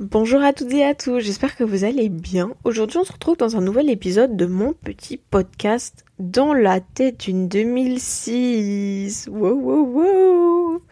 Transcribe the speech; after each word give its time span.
Bonjour 0.00 0.40
à 0.42 0.52
toutes 0.52 0.72
et 0.74 0.84
à 0.84 0.94
tous, 0.94 1.18
j'espère 1.18 1.56
que 1.56 1.64
vous 1.64 1.82
allez 1.82 2.08
bien. 2.08 2.52
Aujourd'hui 2.62 2.98
on 2.98 3.04
se 3.04 3.10
retrouve 3.10 3.36
dans 3.36 3.56
un 3.56 3.60
nouvel 3.60 3.90
épisode 3.90 4.36
de 4.36 4.46
mon 4.46 4.72
petit 4.72 5.16
podcast 5.16 6.04
dans 6.20 6.54
la 6.54 6.78
tête 6.78 7.22
d'une 7.22 7.48
2006. 7.48 9.28
Wow 9.28 9.54
wow 9.54 9.86
wow. 9.86 10.82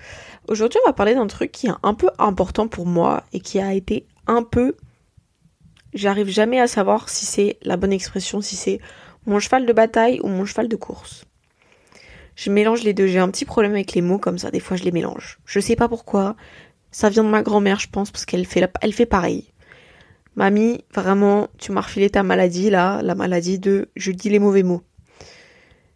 Aujourd'hui 0.48 0.80
on 0.84 0.88
va 0.88 0.92
parler 0.92 1.14
d'un 1.14 1.29
truc 1.29 1.53
qui 1.53 1.69
est 1.69 1.72
un 1.84 1.95
peu 1.95 2.11
important 2.19 2.66
pour 2.66 2.84
moi 2.84 3.22
et 3.32 3.38
qui 3.38 3.61
a 3.61 3.74
été 3.74 4.06
un 4.27 4.43
peu... 4.43 4.75
J'arrive 5.95 6.29
jamais 6.29 6.59
à 6.59 6.66
savoir 6.66 7.09
si 7.09 7.27
c'est 7.27 7.59
la 7.62 7.77
bonne 7.77 7.93
expression, 7.93 8.41
si 8.41 8.57
c'est 8.57 8.80
mon 9.25 9.38
cheval 9.38 9.66
de 9.66 9.73
bataille 9.73 10.18
ou 10.25 10.27
mon 10.27 10.45
cheval 10.45 10.66
de 10.66 10.75
course. 10.75 11.27
Je 12.34 12.50
mélange 12.50 12.82
les 12.82 12.93
deux, 12.93 13.07
j'ai 13.07 13.20
un 13.20 13.30
petit 13.30 13.45
problème 13.45 13.73
avec 13.73 13.95
les 13.95 14.02
mots 14.02 14.18
comme 14.18 14.36
ça, 14.36 14.50
des 14.50 14.61
fois 14.61 14.77
je 14.77 14.82
les 14.82 14.93
mélange. 14.93 15.38
Je 15.46 15.59
sais 15.61 15.77
pas 15.77 15.88
pourquoi, 15.88 16.34
ça 16.91 17.09
vient 17.09 17.25
de 17.25 17.29
ma 17.29 17.43
grand-mère, 17.43 17.80
je 17.80 17.89
pense, 17.89 18.11
parce 18.11 18.25
qu'elle 18.25 18.46
fait, 18.46 18.71
elle 18.80 18.93
fait 18.93 19.07
pareil. 19.07 19.53
Mamie, 20.35 20.85
vraiment, 20.95 21.49
tu 21.59 21.72
m'as 21.72 21.81
refilé 21.81 22.11
ta 22.11 22.22
maladie, 22.22 22.68
là, 22.68 23.00
la 23.03 23.14
maladie 23.14 23.59
de 23.59 23.89
je 23.96 24.12
dis 24.12 24.29
les 24.29 24.39
mauvais 24.39 24.62
mots. 24.62 24.82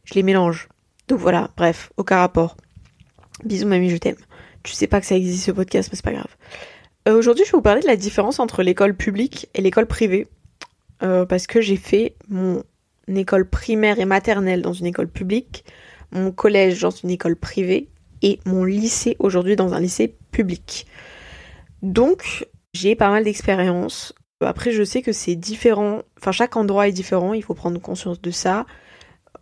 Je 0.04 0.14
les 0.14 0.22
mélange. 0.22 0.68
Donc 1.08 1.20
voilà, 1.20 1.50
bref, 1.56 1.92
aucun 1.96 2.16
rapport. 2.16 2.56
Bisous, 3.44 3.66
mamie, 3.66 3.90
je 3.90 3.98
t'aime. 3.98 4.16
Tu 4.62 4.72
sais 4.72 4.86
pas 4.86 5.00
que 5.00 5.06
ça 5.06 5.14
existe 5.14 5.44
ce 5.44 5.50
podcast, 5.52 5.90
mais 5.92 5.96
c'est 5.96 6.04
pas 6.04 6.12
grave. 6.12 6.36
Euh, 7.08 7.18
Aujourd'hui, 7.18 7.44
je 7.44 7.52
vais 7.52 7.58
vous 7.58 7.62
parler 7.62 7.82
de 7.82 7.86
la 7.86 7.96
différence 7.96 8.40
entre 8.40 8.62
l'école 8.62 8.96
publique 8.96 9.48
et 9.54 9.60
l'école 9.60 9.86
privée. 9.86 10.26
Euh, 11.02 11.26
parce 11.26 11.46
que 11.46 11.60
j'ai 11.60 11.76
fait 11.76 12.14
mon 12.28 12.62
école 13.08 13.48
primaire 13.48 13.98
et 13.98 14.04
maternelle 14.04 14.62
dans 14.62 14.72
une 14.72 14.86
école 14.86 15.08
publique, 15.08 15.64
mon 16.12 16.32
collège 16.32 16.80
dans 16.80 16.90
une 16.90 17.10
école 17.10 17.36
privée 17.36 17.89
et 18.22 18.40
mon 18.46 18.64
lycée 18.64 19.16
aujourd'hui 19.18 19.56
dans 19.56 19.74
un 19.74 19.80
lycée 19.80 20.14
public. 20.32 20.86
Donc, 21.82 22.46
j'ai 22.72 22.94
pas 22.94 23.10
mal 23.10 23.24
d'expérience. 23.24 24.14
Après, 24.40 24.70
je 24.70 24.82
sais 24.82 25.02
que 25.02 25.12
c'est 25.12 25.34
différent. 25.34 26.02
Enfin, 26.18 26.32
chaque 26.32 26.56
endroit 26.56 26.88
est 26.88 26.92
différent. 26.92 27.34
Il 27.34 27.42
faut 27.42 27.54
prendre 27.54 27.80
conscience 27.80 28.20
de 28.20 28.30
ça. 28.30 28.66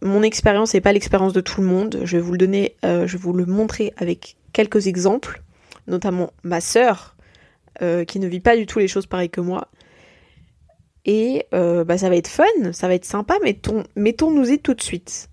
Mon 0.02 0.22
expérience 0.22 0.74
n'est 0.74 0.80
pas 0.80 0.92
l'expérience 0.92 1.32
de 1.32 1.40
tout 1.40 1.60
le 1.60 1.66
monde. 1.66 2.00
Je 2.04 2.16
vais 2.16 2.22
vous 2.22 2.32
le 2.32 2.38
donner, 2.38 2.76
euh, 2.84 3.06
je 3.06 3.16
vais 3.16 3.22
vous 3.22 3.32
le 3.32 3.46
montrer 3.46 3.92
avec 3.96 4.36
quelques 4.52 4.86
exemples, 4.86 5.42
notamment 5.86 6.32
ma 6.42 6.60
sœur, 6.60 7.16
euh, 7.82 8.04
qui 8.04 8.18
ne 8.18 8.28
vit 8.28 8.40
pas 8.40 8.56
du 8.56 8.66
tout 8.66 8.78
les 8.78 8.88
choses 8.88 9.06
pareilles 9.06 9.30
que 9.30 9.40
moi. 9.40 9.68
Et 11.04 11.46
euh, 11.54 11.84
bah, 11.84 11.98
ça 11.98 12.08
va 12.08 12.16
être 12.16 12.28
fun, 12.28 12.72
ça 12.72 12.86
va 12.86 12.94
être 12.94 13.04
sympa, 13.04 13.36
mettons, 13.42 13.84
mettons-nous-y 13.96 14.58
tout 14.58 14.74
de 14.74 14.82
suite. 14.82 15.30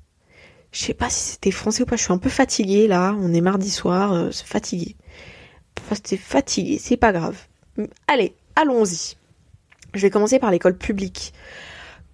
Je 0.76 0.82
sais 0.82 0.94
pas 0.94 1.10
si 1.10 1.32
c'était 1.32 1.52
français 1.52 1.84
ou 1.84 1.86
pas, 1.86 1.96
je 1.96 2.04
suis 2.04 2.12
un 2.12 2.18
peu 2.18 2.30
fatiguée 2.30 2.86
là, 2.88 3.16
on 3.22 3.34
est 3.34 3.40
mardi 3.40 3.70
soir, 3.72 4.12
euh, 4.12 4.32
c'est 4.32 4.46
fatigué. 4.46 4.98
Enfin, 5.80 5.96
c'était 5.96 6.18
fatigué, 6.18 6.78
c'est 6.80 6.98
pas 6.98 7.14
grave. 7.14 7.38
Allez, 8.10 8.36
allons-y. 8.58 9.16
Je 9.94 10.02
vais 10.02 10.10
commencer 10.10 10.38
par 10.38 10.52
l'école 10.52 10.78
publique. 10.78 11.34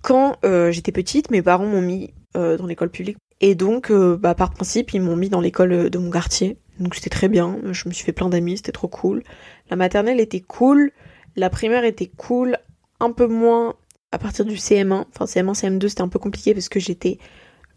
Quand 0.03 0.37
euh, 0.45 0.69
j'étais 0.69 0.91
petite, 0.91 1.31
mes 1.31 1.41
parents 1.41 1.65
m'ont 1.65 1.81
mis 1.81 2.13
euh, 2.37 2.55
dans 2.55 2.67
l'école 2.67 2.91
publique. 2.91 3.17
Et 3.39 3.55
donc, 3.55 3.89
euh, 3.89 4.15
bah, 4.15 4.35
par 4.35 4.51
principe, 4.51 4.93
ils 4.93 5.01
m'ont 5.01 5.15
mis 5.15 5.29
dans 5.29 5.41
l'école 5.41 5.89
de 5.89 5.97
mon 5.97 6.11
quartier. 6.11 6.59
Donc 6.77 6.93
c'était 6.93 7.09
très 7.09 7.29
bien, 7.29 7.57
je 7.71 7.89
me 7.89 7.93
suis 7.93 8.05
fait 8.05 8.13
plein 8.13 8.29
d'amis, 8.29 8.57
c'était 8.57 8.71
trop 8.71 8.87
cool. 8.87 9.23
La 9.71 9.75
maternelle 9.75 10.19
était 10.19 10.39
cool, 10.39 10.91
la 11.35 11.49
primaire 11.49 11.83
était 11.83 12.11
cool, 12.15 12.59
un 12.99 13.11
peu 13.11 13.25
moins 13.25 13.73
à 14.11 14.19
partir 14.19 14.45
du 14.45 14.55
CM1. 14.57 15.05
Enfin, 15.09 15.25
CM1, 15.25 15.59
CM2, 15.59 15.87
c'était 15.87 16.01
un 16.01 16.09
peu 16.09 16.19
compliqué 16.19 16.53
parce 16.53 16.69
que 16.69 16.79
j'étais 16.79 17.17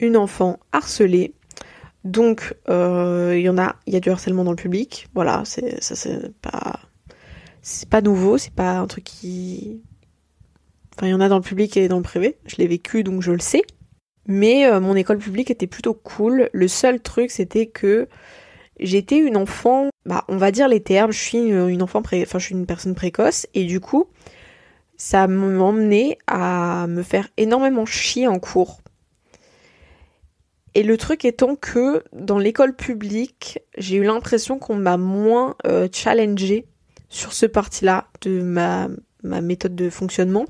une 0.01 0.17
enfant 0.17 0.59
harcelée. 0.73 1.35
Donc, 2.05 2.55
euh, 2.69 3.35
il 3.37 3.43
y 3.43 3.49
en 3.49 3.57
a, 3.59 3.77
il 3.87 3.95
y 3.95 3.97
a 3.97 4.01
du 4.01 4.11
harcèlement 4.11 4.45
dans 4.45 4.51
le 4.51 4.57
public. 4.57 5.09
Voilà, 5.15 5.43
c'est 5.47 5.83
ça, 5.83 5.95
c'est 5.97 6.33
pas, 6.43 6.81
c'est 7.63 7.89
pas 7.89 8.03
nouveau, 8.03 8.37
c'est 8.37 8.53
pas 8.53 8.79
un 8.79 8.87
truc 8.87 9.05
qui, 9.05 9.81
enfin, 10.95 11.07
il 11.07 11.11
y 11.11 11.15
en 11.15 11.21
a 11.21 11.29
dans 11.29 11.39
le 11.39 11.43
public 11.43 11.77
et 11.77 11.89
dans 11.89 11.97
le 11.97 12.03
privé. 12.03 12.37
Je 12.47 12.57
l'ai 12.57 12.67
vécu, 12.67 13.05
donc 13.05 13.23
je 13.23 13.33
le 13.33 13.39
sais. 13.39 13.63
Mais 14.27 14.67
euh, 14.67 14.81
mon 14.81 14.97
école 14.97 15.19
publique 15.19 15.51
était 15.51 15.67
plutôt 15.67 15.95
cool. 15.95 16.51
Le 16.53 16.69
seul 16.69 17.01
truc, 17.01 17.31
c'était 17.31 17.67
que 17.67 18.09
j'étais 18.79 19.19
une 19.19 19.37
enfant, 19.37 19.89
bah, 20.05 20.25
on 20.29 20.37
va 20.37 20.51
dire 20.51 20.69
les 20.69 20.81
termes. 20.81 21.13
Je 21.13 21.19
suis 21.19 21.39
une, 21.39 21.69
une 21.69 21.83
enfant, 21.83 22.03
pré... 22.03 22.23
enfin, 22.23 22.39
je 22.39 22.47
suis 22.47 22.55
une 22.55 22.67
personne 22.67 22.95
précoce, 22.95 23.47
et 23.55 23.65
du 23.65 23.81
coup, 23.81 24.07
ça 24.97 25.27
m'emmenait 25.27 26.19
à 26.27 26.87
me 26.87 27.03
faire 27.03 27.29
énormément 27.39 27.87
chier 27.87 28.29
en 28.29 28.39
cours 28.39 28.81
et 30.75 30.83
le 30.83 30.97
truc 30.97 31.25
étant 31.25 31.57
que 31.57 32.03
dans 32.13 32.39
l'école 32.39 32.75
publique, 32.75 33.61
j'ai 33.79 33.97
eu 33.97 34.03
l'impression 34.03 34.59
qu'on 34.59 34.77
m'a 34.77 34.97
moins 34.97 35.55
euh, 35.67 35.89
challengé 35.93 36.67
sur 37.09 37.33
ce 37.33 37.47
parti-là 37.47 38.09
de 38.23 38.43
ma, 38.43 38.89
ma 39.23 39.41
méthode 39.41 39.77
de 39.77 39.89
fonctionnement. 39.89 40.47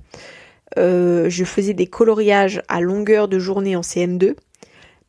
Euh, 0.78 1.28
je 1.28 1.44
faisais 1.44 1.74
des 1.74 1.86
coloriages 1.86 2.62
à 2.68 2.80
longueur 2.80 3.28
de 3.28 3.38
journée 3.38 3.76
en 3.76 3.82
CM2 3.82 4.34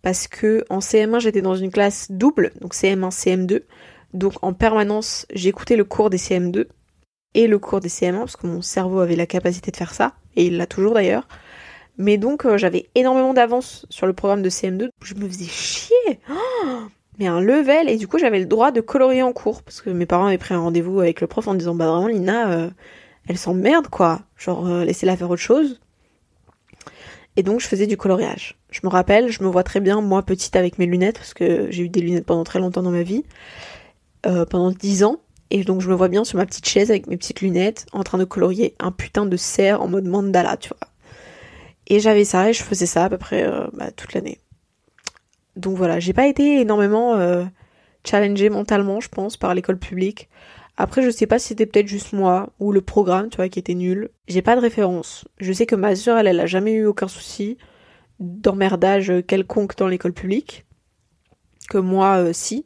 parce 0.02 0.28
que 0.28 0.64
en 0.70 0.80
CM1 0.80 1.22
j'étais 1.22 1.42
dans 1.42 1.56
une 1.56 1.72
classe 1.72 2.12
double, 2.12 2.52
donc 2.62 2.76
CM1, 2.76 3.10
CM2. 3.10 3.62
Donc 4.14 4.34
en 4.42 4.54
permanence 4.54 5.26
j'écoutais 5.34 5.78
le 5.78 5.86
cours 5.86 6.10
des 6.10 6.18
CM2 6.18 6.68
et 7.34 7.48
le 7.48 7.58
cours 7.58 7.80
des 7.80 7.90
CM1 7.90 8.20
parce 8.20 8.36
que 8.36 8.48
mon 8.48 8.62
cerveau 8.62 9.00
avait 9.00 9.16
la 9.16 9.26
capacité 9.26 9.72
de 9.72 9.78
faire 9.78 9.94
ça 9.94 10.14
et 10.36 10.46
il 10.46 10.58
l'a 10.58 10.68
toujours 10.68 10.94
d'ailleurs. 10.94 11.28
Mais 11.98 12.18
donc 12.18 12.46
euh, 12.46 12.58
j'avais 12.58 12.90
énormément 12.96 13.34
d'avance 13.34 13.86
sur 13.90 14.08
le 14.08 14.14
programme 14.14 14.42
de 14.42 14.50
CM2. 14.50 14.90
Je 15.04 15.16
me 15.16 15.28
faisais 15.28 15.46
chier. 15.46 16.20
Oh 16.30 16.88
mais 17.18 17.28
un 17.28 17.40
level 17.40 17.90
et 17.90 17.96
du 17.96 18.08
coup 18.08 18.18
j'avais 18.18 18.40
le 18.40 18.46
droit 18.46 18.72
de 18.72 18.82
colorier 18.82 19.24
en 19.24 19.32
cours 19.32 19.64
parce 19.64 19.82
que 19.82 19.90
mes 19.90 20.06
parents 20.06 20.26
avaient 20.26 20.38
pris 20.38 20.54
un 20.54 20.60
rendez-vous 20.60 21.00
avec 21.00 21.22
le 21.22 21.28
prof 21.28 21.48
en 21.48 21.54
disant 21.54 21.74
bah 21.74 21.88
vraiment 21.88 22.08
Lina 22.08 22.52
euh, 22.52 22.70
elle 23.28 23.38
s'emmerde 23.38 23.88
quoi. 23.88 24.22
Genre 24.38 24.68
euh, 24.68 24.84
laissez-la 24.84 25.16
faire 25.16 25.30
autre 25.30 25.42
chose. 25.42 25.80
Et 27.38 27.44
donc 27.44 27.60
je 27.60 27.68
faisais 27.68 27.88
du 27.88 27.98
coloriage. 27.98 28.58
Je 28.70 28.82
me 28.84 28.90
rappelle, 28.90 29.30
je 29.30 29.44
me 29.44 29.48
vois 29.48 29.64
très 29.64 29.80
bien 29.80 30.02
moi 30.02 30.24
petite 30.24 30.56
avec 30.56 30.78
mes 30.78 30.86
lunettes 30.86 31.18
parce 31.18 31.34
que 31.34 31.72
j'ai 31.72 31.84
eu 31.84 31.90
des 31.90 32.02
lunettes 32.02 32.26
pendant 32.26 32.44
très 32.44 32.60
longtemps 32.60 32.84
dans 32.84 32.92
ma 32.92 33.04
vie. 33.04 33.24
Euh, 34.26 34.46
pendant 34.46 34.72
10 34.72 35.04
ans. 35.04 35.20
Et 35.52 35.64
donc 35.64 35.82
je 35.82 35.90
me 35.90 35.94
vois 35.94 36.08
bien 36.08 36.24
sur 36.24 36.38
ma 36.38 36.46
petite 36.48 36.68
chaise 36.68 36.90
avec 36.90 37.06
mes 37.06 37.16
petites 37.16 37.42
lunettes 37.42 37.86
en 37.94 38.04
train 38.04 38.18
de 38.18 38.24
colorier 38.24 38.76
un 38.80 38.92
putain 38.92 39.28
de 39.28 39.38
cerf 39.38 39.80
en 39.82 39.88
mode 39.88 40.06
mandala, 40.06 40.58
tu 40.58 40.70
vois. 40.70 40.80
Et 41.88 42.00
j'avais 42.00 42.26
ça 42.26 42.50
et 42.50 42.54
je 42.54 42.64
faisais 42.64 42.86
ça 42.86 43.06
à 43.06 43.10
peu 43.10 43.18
près 43.18 43.44
euh, 43.44 43.68
bah, 43.74 43.92
toute 43.92 44.14
l'année. 44.14 44.40
Donc 45.56 45.78
voilà, 45.78 46.00
j'ai 46.00 46.14
pas 46.14 46.28
été 46.28 46.60
énormément 46.60 47.16
euh, 47.16 47.46
challengée 48.06 48.50
mentalement, 48.50 49.00
je 49.00 49.10
pense, 49.10 49.38
par 49.38 49.54
l'école 49.54 49.78
publique. 49.78 50.30
Après, 50.78 51.02
je 51.02 51.10
sais 51.10 51.28
pas 51.28 51.40
si 51.40 51.50
c'était 51.50 51.66
peut-être 51.66 51.88
juste 51.88 52.12
moi 52.12 52.50
ou 52.60 52.72
le 52.72 52.82
programme, 52.82 53.30
tu 53.30 53.38
vois, 53.38 53.48
qui 53.48 53.60
était 53.60 53.76
nul. 53.76 54.10
J'ai 54.28 54.42
pas 54.42 54.56
de 54.56 54.62
référence. 54.62 55.26
Je 55.40 55.54
sais 55.54 55.66
que 55.66 55.76
ma 55.76 55.96
sœur, 55.96 56.18
elle, 56.18 56.28
elle 56.28 56.40
a 56.40 56.46
jamais 56.48 56.74
eu 56.74 56.86
aucun 56.86 57.08
souci 57.08 57.58
d'emmerdage 58.20 59.14
quelconque 59.28 59.78
dans 59.78 59.88
l'école 59.88 60.14
publique. 60.14 60.66
Que 61.70 61.78
moi, 61.78 62.18
euh, 62.18 62.34
si. 62.34 62.66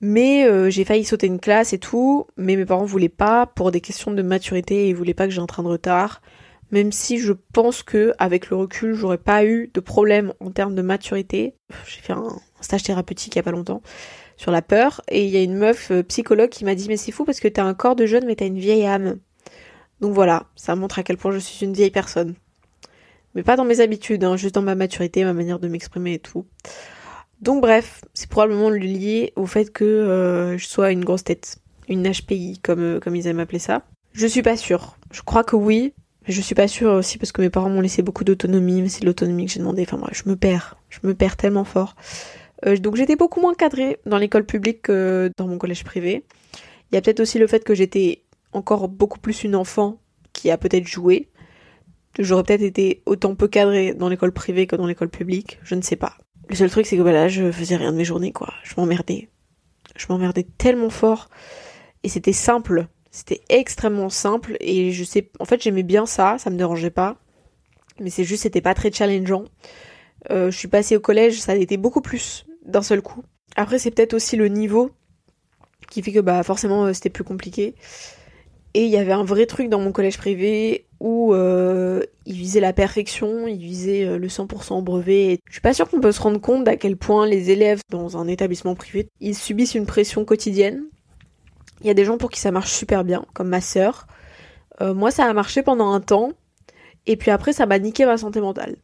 Mais 0.00 0.44
euh, 0.44 0.70
j'ai 0.70 0.84
failli 0.84 1.04
sauter 1.04 1.26
une 1.26 1.40
classe 1.40 1.72
et 1.72 1.78
tout, 1.78 2.26
mais 2.36 2.54
mes 2.54 2.64
parents 2.64 2.84
voulaient 2.84 3.08
pas 3.08 3.46
pour 3.46 3.72
des 3.72 3.80
questions 3.80 4.12
de 4.12 4.22
maturité 4.22 4.88
ils 4.88 4.94
voulaient 4.94 5.14
pas 5.14 5.26
que 5.26 5.32
j'ai 5.32 5.40
un 5.40 5.46
train 5.46 5.64
de 5.64 5.68
retard 5.68 6.22
même 6.70 6.92
si 6.92 7.18
je 7.18 7.32
pense 7.52 7.82
que 7.82 8.12
avec 8.18 8.50
le 8.50 8.56
recul, 8.56 8.94
j'aurais 8.94 9.18
pas 9.18 9.44
eu 9.44 9.70
de 9.72 9.80
problème 9.80 10.32
en 10.40 10.50
termes 10.50 10.74
de 10.74 10.82
maturité. 10.82 11.54
J'ai 11.86 12.00
fait 12.00 12.12
un, 12.12 12.28
stage 12.60 12.82
thérapeutique 12.82 13.34
il 13.34 13.38
y 13.38 13.40
a 13.40 13.44
pas 13.44 13.52
longtemps 13.52 13.82
sur 14.36 14.50
la 14.52 14.62
peur 14.62 15.00
et 15.08 15.24
il 15.24 15.30
y 15.30 15.36
a 15.36 15.42
une 15.42 15.56
meuf 15.56 15.90
euh, 15.90 16.02
psychologue 16.02 16.50
qui 16.50 16.64
m'a 16.64 16.74
dit 16.74 16.86
mais 16.88 16.96
c'est 16.96 17.12
fou 17.12 17.24
parce 17.24 17.40
que 17.40 17.48
t'as 17.48 17.64
un 17.64 17.74
corps 17.74 17.96
de 17.96 18.06
jeune 18.06 18.24
mais 18.26 18.36
t'as 18.36 18.46
une 18.46 18.58
vieille 18.58 18.86
âme. 18.86 19.18
Donc 20.00 20.14
voilà, 20.14 20.46
ça 20.54 20.76
montre 20.76 20.98
à 20.98 21.02
quel 21.02 21.16
point 21.16 21.32
je 21.32 21.38
suis 21.38 21.64
une 21.66 21.72
vieille 21.72 21.90
personne. 21.90 22.34
Mais 23.34 23.42
pas 23.42 23.56
dans 23.56 23.64
mes 23.64 23.80
habitudes, 23.80 24.24
hein, 24.24 24.36
juste 24.36 24.54
dans 24.54 24.62
ma 24.62 24.74
maturité, 24.74 25.24
ma 25.24 25.32
manière 25.32 25.58
de 25.58 25.68
m'exprimer 25.68 26.14
et 26.14 26.18
tout. 26.18 26.46
Donc 27.40 27.60
bref, 27.60 28.02
c'est 28.14 28.28
probablement 28.28 28.70
lié 28.70 29.32
au 29.36 29.46
fait 29.46 29.72
que 29.72 29.84
euh, 29.84 30.58
je 30.58 30.66
sois 30.66 30.90
une 30.90 31.04
grosse 31.04 31.24
tête, 31.24 31.58
une 31.88 32.10
HPI 32.10 32.60
comme, 32.62 32.80
euh, 32.80 33.00
comme 33.00 33.14
ils 33.16 33.26
aiment 33.26 33.40
appeler 33.40 33.58
ça. 33.58 33.82
Je 34.12 34.26
suis 34.26 34.42
pas 34.42 34.56
sûre. 34.56 34.96
Je 35.12 35.22
crois 35.22 35.44
que 35.44 35.54
oui, 35.54 35.94
je 36.28 36.40
suis 36.40 36.54
pas 36.54 36.68
sûre 36.68 36.92
aussi 36.92 37.18
parce 37.18 37.32
que 37.32 37.40
mes 37.40 37.50
parents 37.50 37.70
m'ont 37.70 37.80
laissé 37.80 38.02
beaucoup 38.02 38.24
d'autonomie, 38.24 38.82
mais 38.82 38.88
c'est 38.88 39.04
l'autonomie 39.04 39.46
que 39.46 39.52
j'ai 39.52 39.60
demandé. 39.60 39.82
Enfin 39.82 39.96
bref, 39.96 40.22
je 40.24 40.28
me 40.28 40.36
perds. 40.36 40.76
Je 40.90 40.98
me 41.02 41.14
perds 41.14 41.36
tellement 41.36 41.64
fort. 41.64 41.96
Euh, 42.66 42.76
donc 42.76 42.96
j'étais 42.96 43.16
beaucoup 43.16 43.40
moins 43.40 43.54
cadrée 43.54 43.98
dans 44.06 44.18
l'école 44.18 44.44
publique 44.44 44.82
que 44.82 45.30
dans 45.36 45.46
mon 45.46 45.58
collège 45.58 45.84
privé. 45.84 46.24
Il 46.90 46.94
y 46.94 46.98
a 46.98 47.00
peut-être 47.00 47.20
aussi 47.20 47.38
le 47.38 47.46
fait 47.46 47.64
que 47.64 47.74
j'étais 47.74 48.24
encore 48.52 48.88
beaucoup 48.88 49.18
plus 49.18 49.44
une 49.44 49.54
enfant 49.54 50.00
qui 50.32 50.50
a 50.50 50.58
peut-être 50.58 50.86
joué. 50.86 51.28
J'aurais 52.18 52.42
peut-être 52.42 52.62
été 52.62 53.02
autant 53.06 53.34
peu 53.34 53.48
cadrée 53.48 53.94
dans 53.94 54.08
l'école 54.08 54.32
privée 54.32 54.66
que 54.66 54.76
dans 54.76 54.86
l'école 54.86 55.10
publique, 55.10 55.58
je 55.62 55.74
ne 55.74 55.82
sais 55.82 55.96
pas. 55.96 56.16
Le 56.48 56.56
seul 56.56 56.70
truc 56.70 56.86
c'est 56.86 56.96
que 56.96 57.02
voilà, 57.02 57.28
je 57.28 57.52
faisais 57.52 57.76
rien 57.76 57.92
de 57.92 57.96
mes 57.96 58.04
journées 58.04 58.32
quoi. 58.32 58.52
Je 58.64 58.74
m'emmerdais. 58.76 59.28
Je 59.96 60.06
m'emmerdais 60.08 60.46
tellement 60.56 60.90
fort. 60.90 61.28
Et 62.02 62.08
c'était 62.08 62.32
simple. 62.32 62.86
C'était 63.10 63.40
extrêmement 63.48 64.10
simple 64.10 64.56
et 64.60 64.92
je 64.92 65.04
sais, 65.04 65.30
en 65.40 65.44
fait 65.44 65.62
j'aimais 65.62 65.82
bien 65.82 66.06
ça, 66.06 66.36
ça 66.38 66.50
me 66.50 66.56
dérangeait 66.56 66.90
pas. 66.90 67.16
Mais 68.00 68.10
c'est 68.10 68.24
juste, 68.24 68.42
c'était 68.44 68.60
pas 68.60 68.74
très 68.74 68.92
challengeant. 68.92 69.44
Euh, 70.30 70.50
je 70.50 70.56
suis 70.56 70.68
passée 70.68 70.96
au 70.96 71.00
collège, 71.00 71.40
ça 71.40 71.52
a 71.52 71.56
été 71.56 71.76
beaucoup 71.76 72.00
plus 72.00 72.44
d'un 72.64 72.82
seul 72.82 73.02
coup. 73.02 73.22
Après 73.56 73.78
c'est 73.78 73.90
peut-être 73.90 74.14
aussi 74.14 74.36
le 74.36 74.48
niveau 74.48 74.90
qui 75.90 76.02
fait 76.02 76.12
que 76.12 76.20
bah 76.20 76.42
forcément 76.42 76.84
euh, 76.84 76.92
c'était 76.92 77.10
plus 77.10 77.24
compliqué. 77.24 77.74
Et 78.74 78.84
il 78.84 78.90
y 78.90 78.96
avait 78.96 79.12
un 79.12 79.24
vrai 79.24 79.46
truc 79.46 79.68
dans 79.68 79.80
mon 79.80 79.92
collège 79.92 80.18
privé 80.18 80.86
où 81.00 81.32
euh, 81.32 82.02
il 82.26 82.36
visait 82.36 82.60
la 82.60 82.72
perfection, 82.72 83.46
il 83.46 83.58
visait 83.58 84.04
euh, 84.04 84.18
le 84.18 84.28
100% 84.28 84.82
brevet. 84.82 85.38
Je 85.46 85.52
suis 85.52 85.60
pas 85.60 85.72
sûre 85.72 85.88
qu'on 85.88 86.00
peut 86.00 86.12
se 86.12 86.20
rendre 86.20 86.40
compte 86.40 86.64
d'à 86.64 86.76
quel 86.76 86.96
point 86.96 87.26
les 87.26 87.50
élèves 87.50 87.80
dans 87.90 88.16
un 88.16 88.28
établissement 88.28 88.74
privé, 88.74 89.08
ils 89.20 89.34
subissent 89.34 89.74
une 89.74 89.86
pression 89.86 90.24
quotidienne. 90.24 90.84
Il 91.80 91.86
y 91.86 91.90
a 91.90 91.94
des 91.94 92.04
gens 92.04 92.18
pour 92.18 92.30
qui 92.30 92.40
ça 92.40 92.50
marche 92.50 92.72
super 92.72 93.04
bien, 93.04 93.24
comme 93.34 93.48
ma 93.48 93.60
sœur. 93.60 94.06
Euh, 94.80 94.94
moi, 94.94 95.10
ça 95.10 95.24
a 95.24 95.32
marché 95.32 95.62
pendant 95.62 95.92
un 95.92 96.00
temps, 96.00 96.32
et 97.06 97.16
puis 97.16 97.30
après, 97.30 97.52
ça 97.52 97.66
m'a 97.66 97.78
niqué 97.78 98.06
ma 98.06 98.16
santé 98.16 98.40
mentale. 98.40 98.76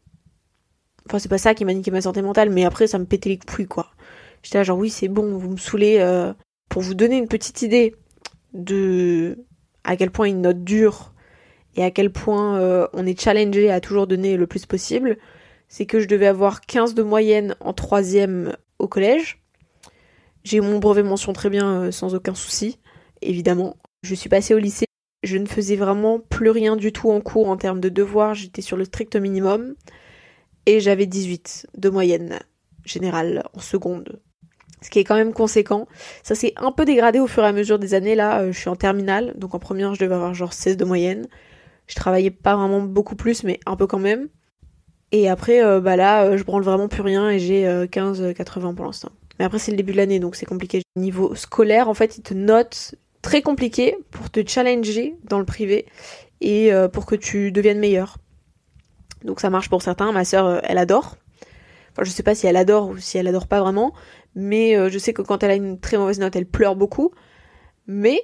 Enfin, 1.06 1.18
c'est 1.18 1.28
pas 1.28 1.38
ça 1.38 1.54
qui 1.54 1.64
m'a 1.64 1.74
niqué 1.74 1.90
ma 1.90 2.00
santé 2.00 2.22
mentale, 2.22 2.50
mais 2.50 2.64
après, 2.64 2.86
ça 2.86 2.98
me 2.98 3.04
pétait 3.04 3.30
les 3.30 3.38
couilles, 3.38 3.66
quoi. 3.66 3.88
J'étais 4.42 4.58
là, 4.58 4.64
genre, 4.64 4.78
oui, 4.78 4.90
c'est 4.90 5.08
bon, 5.08 5.36
vous 5.36 5.50
me 5.50 5.56
saoulez. 5.56 5.98
Pour 6.68 6.82
vous 6.82 6.94
donner 6.94 7.18
une 7.18 7.28
petite 7.28 7.62
idée 7.62 7.94
de 8.54 9.44
à 9.84 9.96
quel 9.96 10.10
point 10.10 10.26
une 10.26 10.40
note 10.40 10.64
dure 10.64 11.12
et 11.76 11.84
à 11.84 11.90
quel 11.90 12.10
point 12.10 12.58
euh, 12.58 12.86
on 12.92 13.04
est 13.04 13.20
challengé 13.20 13.70
à 13.70 13.80
toujours 13.80 14.06
donner 14.06 14.36
le 14.36 14.46
plus 14.46 14.64
possible, 14.64 15.18
c'est 15.68 15.86
que 15.86 16.00
je 16.00 16.08
devais 16.08 16.26
avoir 16.26 16.60
15 16.62 16.94
de 16.94 17.02
moyenne 17.02 17.56
en 17.60 17.72
troisième 17.72 18.56
au 18.78 18.86
collège. 18.86 19.42
J'ai 20.44 20.58
eu 20.58 20.60
mon 20.60 20.78
brevet 20.78 21.02
mention 21.02 21.32
très 21.32 21.50
bien 21.50 21.82
euh, 21.82 21.90
sans 21.90 22.14
aucun 22.14 22.34
souci, 22.34 22.78
évidemment. 23.28 23.76
Je 24.02 24.14
suis 24.14 24.28
passée 24.28 24.54
au 24.54 24.58
lycée, 24.58 24.86
je 25.22 25.38
ne 25.38 25.46
faisais 25.46 25.76
vraiment 25.76 26.20
plus 26.20 26.50
rien 26.50 26.76
du 26.76 26.92
tout 26.92 27.10
en 27.10 27.20
cours 27.20 27.48
en 27.48 27.56
termes 27.56 27.80
de 27.80 27.88
devoirs, 27.88 28.34
j'étais 28.34 28.62
sur 28.62 28.76
le 28.76 28.84
strict 28.84 29.16
minimum. 29.16 29.74
Et 30.66 30.80
j'avais 30.80 31.06
18 31.06 31.66
de 31.76 31.90
moyenne 31.90 32.38
générale 32.84 33.44
en 33.52 33.60
seconde 33.60 34.20
ce 34.84 34.90
qui 34.90 34.98
est 34.98 35.04
quand 35.04 35.16
même 35.16 35.32
conséquent. 35.32 35.88
Ça 36.22 36.34
s'est 36.34 36.52
un 36.56 36.70
peu 36.70 36.84
dégradé 36.84 37.18
au 37.18 37.26
fur 37.26 37.42
et 37.42 37.46
à 37.46 37.52
mesure 37.52 37.78
des 37.78 37.94
années. 37.94 38.14
Là, 38.14 38.42
euh, 38.42 38.52
je 38.52 38.58
suis 38.58 38.68
en 38.68 38.76
terminale, 38.76 39.32
donc 39.36 39.54
en 39.54 39.58
première, 39.58 39.94
je 39.94 40.00
devais 40.00 40.14
avoir 40.14 40.34
genre 40.34 40.52
16 40.52 40.76
de 40.76 40.84
moyenne. 40.84 41.26
Je 41.86 41.94
travaillais 41.94 42.30
pas 42.30 42.54
vraiment 42.54 42.82
beaucoup 42.82 43.16
plus, 43.16 43.44
mais 43.44 43.58
un 43.66 43.76
peu 43.76 43.86
quand 43.86 43.98
même. 43.98 44.28
Et 45.10 45.28
après, 45.28 45.64
euh, 45.64 45.80
bah 45.80 45.96
là, 45.96 46.24
euh, 46.24 46.36
je 46.36 46.44
branle 46.44 46.62
vraiment 46.62 46.88
plus 46.88 47.02
rien 47.02 47.30
et 47.30 47.38
j'ai 47.38 47.64
15-80 47.90 48.74
pour 48.74 48.84
l'instant. 48.84 49.10
Mais 49.38 49.44
après, 49.44 49.58
c'est 49.58 49.70
le 49.70 49.76
début 49.76 49.92
de 49.92 49.96
l'année, 49.96 50.20
donc 50.20 50.36
c'est 50.36 50.46
compliqué. 50.46 50.82
Niveau 50.96 51.34
scolaire, 51.34 51.88
en 51.88 51.94
fait, 51.94 52.18
ils 52.18 52.22
te 52.22 52.34
notent 52.34 52.94
très 53.24 53.42
compliqué 53.42 53.96
pour 54.12 54.30
te 54.30 54.46
challenger 54.46 55.16
dans 55.24 55.40
le 55.40 55.44
privé 55.44 55.86
et 56.40 56.70
pour 56.92 57.06
que 57.06 57.16
tu 57.16 57.50
deviennes 57.50 57.80
meilleur. 57.80 58.18
Donc 59.24 59.40
ça 59.40 59.50
marche 59.50 59.68
pour 59.70 59.82
certains. 59.82 60.12
Ma 60.12 60.24
sœur, 60.24 60.60
elle 60.64 60.78
adore. 60.78 61.16
Enfin, 61.94 62.02
je 62.04 62.10
sais 62.10 62.24
pas 62.24 62.34
si 62.34 62.46
elle 62.46 62.56
adore 62.56 62.88
ou 62.88 62.98
si 62.98 63.18
elle 63.18 63.28
adore 63.28 63.46
pas 63.46 63.60
vraiment, 63.60 63.92
mais 64.34 64.76
euh, 64.76 64.90
je 64.90 64.98
sais 64.98 65.12
que 65.12 65.22
quand 65.22 65.44
elle 65.44 65.52
a 65.52 65.54
une 65.54 65.78
très 65.78 65.96
mauvaise 65.96 66.18
note, 66.18 66.34
elle 66.34 66.46
pleure 66.46 66.74
beaucoup. 66.74 67.12
Mais 67.86 68.20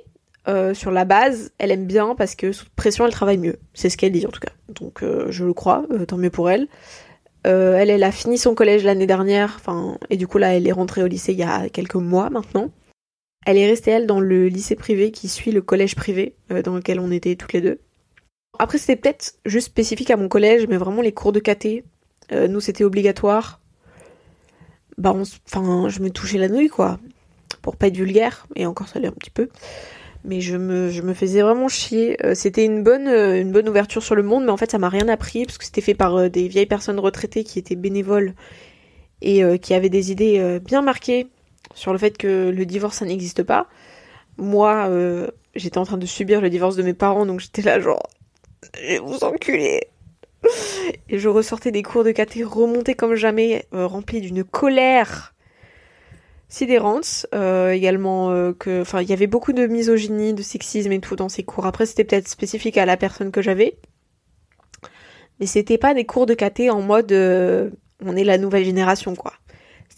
euh, 0.49 0.75
sur 0.75 0.91
la 0.91 1.05
base, 1.05 1.53
elle 1.59 1.71
aime 1.71 1.87
bien 1.87 2.17
parce 2.17 2.35
que 2.35 2.51
sous 2.51 2.67
pression, 2.75 3.07
elle 3.07 3.13
travaille 3.13 3.39
mieux. 3.39 3.59
C'est 3.75 3.89
ce 3.89 3.97
qu'elle 3.97 4.11
dit 4.11 4.27
en 4.27 4.31
tout 4.31 4.41
cas. 4.41 4.53
Donc 4.69 5.05
euh, 5.05 5.27
je 5.31 5.45
le 5.45 5.53
crois, 5.53 5.85
tant 6.09 6.17
mieux 6.17 6.31
pour 6.31 6.51
elle. 6.51 6.67
elle, 7.45 8.03
a 8.03 8.11
fini 8.11 8.39
son 8.39 8.57
collège 8.57 8.83
l'année 8.83 9.07
dernière, 9.07 9.61
et 10.11 10.17
du 10.17 10.27
coup 10.27 10.39
là, 10.39 10.57
elle 10.57 10.67
est 10.67 10.73
rentrée 10.73 11.05
au 11.05 11.07
lycée 11.07 11.33
il 11.33 11.39
y 11.39 11.45
a 11.45 11.69
quelques 11.69 11.95
mois 11.95 12.29
maintenant. 12.29 12.71
Elle 13.47 13.57
est 13.57 13.67
restée 13.67 13.91
elle 13.91 14.07
dans 14.07 14.21
le 14.21 14.49
lycée 14.49 14.77
privé 14.77 15.11
qui 15.11 15.29
suit 15.29 15.51
le 15.51 15.63
collège 15.63 15.97
privé 15.97 16.35
dans 16.65 16.77
lequel 16.77 17.01
on 17.01 17.11
était 17.11 17.37
toutes 17.37 17.53
les 17.53 17.61
deux. 17.61 17.81
Après, 18.59 18.77
c'était 18.77 18.97
peut-être 18.97 19.35
juste 19.47 19.69
spécifique 19.69 20.11
à 20.11 20.17
mon 20.17 20.29
collège, 20.29 20.67
mais 20.69 20.77
vraiment 20.77 21.01
les 21.01 21.13
cours 21.13 21.33
de 21.33 21.41
KT, 21.41 21.85
nous 22.33 22.61
c'était 22.61 22.85
obligatoire 22.85 23.61
bah 25.01 25.15
enfin, 25.15 25.89
je 25.89 26.01
me 26.01 26.11
touchais 26.11 26.39
la 26.39 26.49
nouille, 26.49 26.69
quoi. 26.69 26.99
Pour 27.63 27.77
pas 27.77 27.89
être 27.89 27.97
vulgaire, 27.97 28.47
et 28.55 28.67
encore 28.67 28.89
ça 28.89 29.01
l'est 29.01 29.09
un 29.09 29.13
petit 29.13 29.31
peu. 29.31 29.49
Mais 30.25 30.43
je 30.43 30.57
me, 30.57 31.15
faisais 31.15 31.41
vraiment 31.41 31.69
chier. 31.69 32.19
Euh, 32.25 32.35
c'était 32.35 32.67
une 32.67 32.83
bonne, 32.83 33.09
euh, 33.09 33.41
une 33.41 33.51
bonne 33.51 33.69
ouverture 33.69 34.03
sur 34.03 34.15
le 34.15 34.23
monde, 34.23 34.45
mais 34.45 34.51
en 34.51 34.59
fait 34.59 34.71
ça 34.71 34.79
m'a 34.79 34.91
rien 34.91 35.09
appris, 35.09 35.47
parce 35.47 35.57
que 35.57 35.65
c'était 35.65 35.81
fait 35.81 35.95
par 35.95 36.17
euh, 36.17 36.29
des 36.29 36.49
vieilles 36.49 36.67
personnes 36.67 37.01
retraitées 37.01 37.45
qui 37.45 37.59
étaient 37.59 37.77
bénévoles 37.77 38.35
et 39.23 39.43
qui 39.59 39.75
avaient 39.75 39.91
des 39.91 40.13
idées 40.13 40.59
bien 40.65 40.81
marquées 40.81 41.27
sur 41.75 41.93
le 41.93 41.99
fait 41.99 42.17
que 42.19 42.51
le 42.51 42.67
divorce 42.67 42.99
ça 42.99 43.05
n'existe 43.05 43.43
pas. 43.43 43.67
Moi, 44.37 44.89
j'étais 45.55 45.79
en 45.79 45.85
train 45.85 45.99
de 45.99 46.07
subir 46.07 46.41
le 46.41 46.51
divorce 46.51 46.77
de 46.77 46.83
mes 46.83 46.95
parents, 46.95 47.27
donc 47.27 47.41
j'étais 47.41 47.63
là 47.63 47.79
genre, 47.81 48.09
je 48.75 48.87
vais 48.87 48.99
vous 48.99 49.23
enculer 49.25 49.89
et 51.09 51.19
je 51.19 51.29
ressortais 51.29 51.71
des 51.71 51.83
cours 51.83 52.05
de 52.05 52.13
caté 52.13 52.45
remontés 52.45 52.95
comme 52.95 53.15
jamais, 53.15 53.67
euh, 53.75 53.89
d'une 54.13 54.45
colère 54.45 55.35
sidérante. 56.49 57.27
Euh, 57.35 57.71
également 57.71 58.31
euh, 58.31 58.53
que, 58.53 58.81
enfin, 58.81 59.03
il 59.03 59.09
y 59.09 59.13
avait 59.13 59.27
beaucoup 59.27 59.53
de 59.53 59.67
misogynie, 59.67 60.35
de 60.35 60.43
sexisme 60.43 60.93
et 60.93 61.01
tout 61.01 61.17
dans 61.17 61.29
ces 61.29 61.43
cours. 61.43 61.67
Après, 61.67 61.87
c'était 61.87 62.05
peut-être 62.05 62.29
spécifique 62.29 62.79
à 62.79 62.87
la 62.87 62.97
personne 62.97 63.31
que 63.31 63.43
j'avais, 63.43 63.77
mais 65.39 65.47
c'était 65.47 65.79
pas 65.79 65.95
des 65.95 66.07
cours 66.07 66.27
de 66.27 66.35
caté 66.35 66.71
en 66.71 66.83
mode 66.83 67.13
on 68.03 68.17
est 68.17 68.25
la 68.25 68.39
nouvelle 68.39 68.65
génération 68.65 69.15
quoi. 69.15 69.35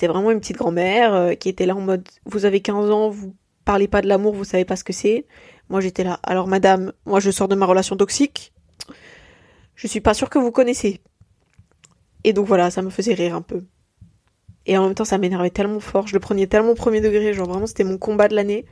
C'était 0.03 0.13
vraiment 0.13 0.33
une 0.33 0.41
petite 0.41 0.57
grand-mère 0.57 1.39
qui 1.39 1.49
était 1.49 1.65
là 1.65 1.77
en 1.77 1.81
mode 1.81 2.09
vous 2.25 2.45
avez 2.45 2.61
15 2.61 2.91
ans, 2.91 3.09
vous 3.09 3.37
parlez 3.65 3.87
pas 3.87 4.03
de 4.03 4.09
l'amour, 4.09 4.35
vous 4.35 4.43
savez 4.43 4.65
pas 4.65 4.75
ce 4.75 4.83
que 4.83 4.93
c'est. 4.93 5.27
Moi 5.69 5.81
j'étais 5.81 6.03
là. 6.03 6.19
Alors 6.25 6.49
madame, 6.49 6.93
moi 7.07 7.21
je 7.21 7.31
sors 7.31 7.47
de 7.47 7.55
ma 7.55 7.67
relation 7.67 7.97
toxique, 7.97 8.53
je 9.77 9.87
suis 9.87 10.01
pas 10.01 10.13
sûre 10.13 10.29
que 10.29 10.41
vous 10.41 10.51
connaissez. 10.51 11.01
Et 12.25 12.33
donc 12.33 12.49
voilà, 12.49 12.73
ça 12.73 12.83
me 12.83 12.91
faisait 12.91 13.15
rire 13.15 13.37
un 13.37 13.43
peu. 13.43 13.63
Et 14.67 14.77
en 14.77 14.87
même 14.87 14.95
temps, 14.97 15.05
ça 15.05 15.19
m'énervait 15.19 15.51
tellement 15.51 15.79
fort, 15.79 16.09
je 16.09 16.15
le 16.15 16.19
prenais 16.19 16.49
tellement 16.49 16.75
premier 16.75 17.01
degré, 17.01 17.33
genre 17.33 17.49
vraiment 17.49 17.69
c'était 17.69 17.85
mon 17.85 17.97
combat 17.97 18.27
de 18.27 18.35
l'année. 18.35 18.65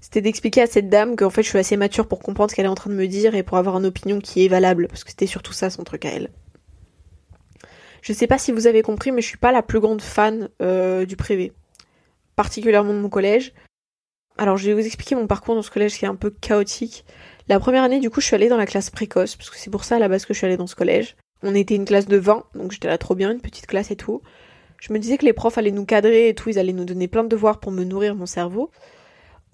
C'était 0.00 0.22
d'expliquer 0.22 0.62
à 0.62 0.66
cette 0.66 0.88
dame 0.88 1.14
qu'en 1.14 1.28
fait 1.28 1.42
je 1.42 1.50
suis 1.50 1.58
assez 1.58 1.76
mature 1.76 2.08
pour 2.08 2.20
comprendre 2.20 2.50
ce 2.50 2.56
qu'elle 2.56 2.64
est 2.64 2.70
en 2.70 2.74
train 2.74 2.88
de 2.88 2.96
me 2.96 3.06
dire 3.06 3.34
et 3.34 3.42
pour 3.42 3.58
avoir 3.58 3.76
une 3.76 3.84
opinion 3.84 4.18
qui 4.18 4.46
est 4.46 4.48
valable, 4.48 4.88
parce 4.88 5.04
que 5.04 5.10
c'était 5.10 5.26
surtout 5.26 5.52
ça 5.52 5.68
son 5.68 5.84
truc 5.84 6.06
à 6.06 6.08
elle. 6.08 6.30
Je 8.02 8.12
sais 8.12 8.26
pas 8.26 8.38
si 8.38 8.52
vous 8.52 8.66
avez 8.66 8.82
compris, 8.82 9.12
mais 9.12 9.22
je 9.22 9.26
suis 9.26 9.38
pas 9.38 9.52
la 9.52 9.62
plus 9.62 9.80
grande 9.80 10.02
fan 10.02 10.48
euh, 10.62 11.04
du 11.06 11.16
privé. 11.16 11.52
Particulièrement 12.36 12.94
de 12.94 12.98
mon 12.98 13.08
collège. 13.08 13.52
Alors 14.36 14.56
je 14.56 14.66
vais 14.66 14.74
vous 14.74 14.86
expliquer 14.86 15.16
mon 15.16 15.26
parcours 15.26 15.56
dans 15.56 15.62
ce 15.62 15.70
collège 15.70 15.98
qui 15.98 16.04
est 16.04 16.08
un 16.08 16.14
peu 16.14 16.30
chaotique. 16.30 17.04
La 17.48 17.58
première 17.58 17.82
année, 17.82 17.98
du 17.98 18.10
coup, 18.10 18.20
je 18.20 18.26
suis 18.26 18.34
allée 18.34 18.48
dans 18.48 18.56
la 18.56 18.66
classe 18.66 18.90
précoce, 18.90 19.34
parce 19.34 19.50
que 19.50 19.56
c'est 19.56 19.70
pour 19.70 19.84
ça 19.84 19.96
à 19.96 19.98
la 19.98 20.08
base 20.08 20.26
que 20.26 20.34
je 20.34 20.38
suis 20.38 20.46
allée 20.46 20.56
dans 20.56 20.66
ce 20.66 20.76
collège. 20.76 21.16
On 21.42 21.54
était 21.54 21.74
une 21.74 21.84
classe 21.84 22.06
de 22.06 22.16
20, 22.16 22.44
donc 22.54 22.72
j'étais 22.72 22.88
là 22.88 22.98
trop 22.98 23.14
bien, 23.14 23.32
une 23.32 23.40
petite 23.40 23.66
classe 23.66 23.90
et 23.90 23.96
tout. 23.96 24.22
Je 24.78 24.92
me 24.92 24.98
disais 24.98 25.18
que 25.18 25.24
les 25.24 25.32
profs 25.32 25.58
allaient 25.58 25.70
nous 25.70 25.84
cadrer 25.84 26.28
et 26.28 26.34
tout, 26.34 26.50
ils 26.50 26.58
allaient 26.58 26.72
nous 26.72 26.84
donner 26.84 27.08
plein 27.08 27.24
de 27.24 27.28
devoirs 27.28 27.58
pour 27.58 27.72
me 27.72 27.84
nourrir 27.84 28.14
mon 28.14 28.26
cerveau. 28.26 28.70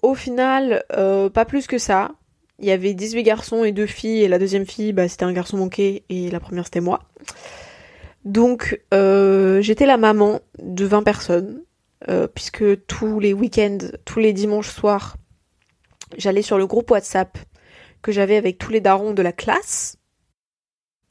Au 0.01 0.13
final, 0.13 0.83
euh, 0.93 1.29
pas 1.29 1.45
plus 1.45 1.67
que 1.67 1.77
ça. 1.77 2.11
Il 2.59 2.65
y 2.65 2.71
avait 2.71 2.93
18 2.93 3.23
garçons 3.23 3.63
et 3.63 3.71
deux 3.71 3.85
filles, 3.85 4.23
et 4.23 4.27
la 4.27 4.39
deuxième 4.39 4.65
fille, 4.65 4.93
bah, 4.93 5.07
c'était 5.07 5.25
un 5.25 5.33
garçon 5.33 5.57
manqué, 5.57 6.03
et 6.09 6.29
la 6.29 6.39
première 6.39 6.65
c'était 6.65 6.81
moi. 6.81 7.01
Donc, 8.25 8.81
euh, 8.91 9.61
j'étais 9.61 9.85
la 9.85 9.97
maman 9.97 10.41
de 10.57 10.83
20 10.85 11.03
personnes, 11.03 11.63
euh, 12.09 12.27
puisque 12.27 12.85
tous 12.87 13.19
les 13.19 13.33
week-ends, 13.33 13.77
tous 14.03 14.19
les 14.19 14.33
dimanches 14.33 14.71
soirs, 14.71 15.15
j'allais 16.17 16.41
sur 16.41 16.57
le 16.57 16.65
groupe 16.65 16.89
WhatsApp 16.89 17.37
que 18.01 18.11
j'avais 18.11 18.35
avec 18.35 18.57
tous 18.57 18.71
les 18.71 18.81
darons 18.81 19.13
de 19.13 19.21
la 19.21 19.31
classe. 19.31 19.97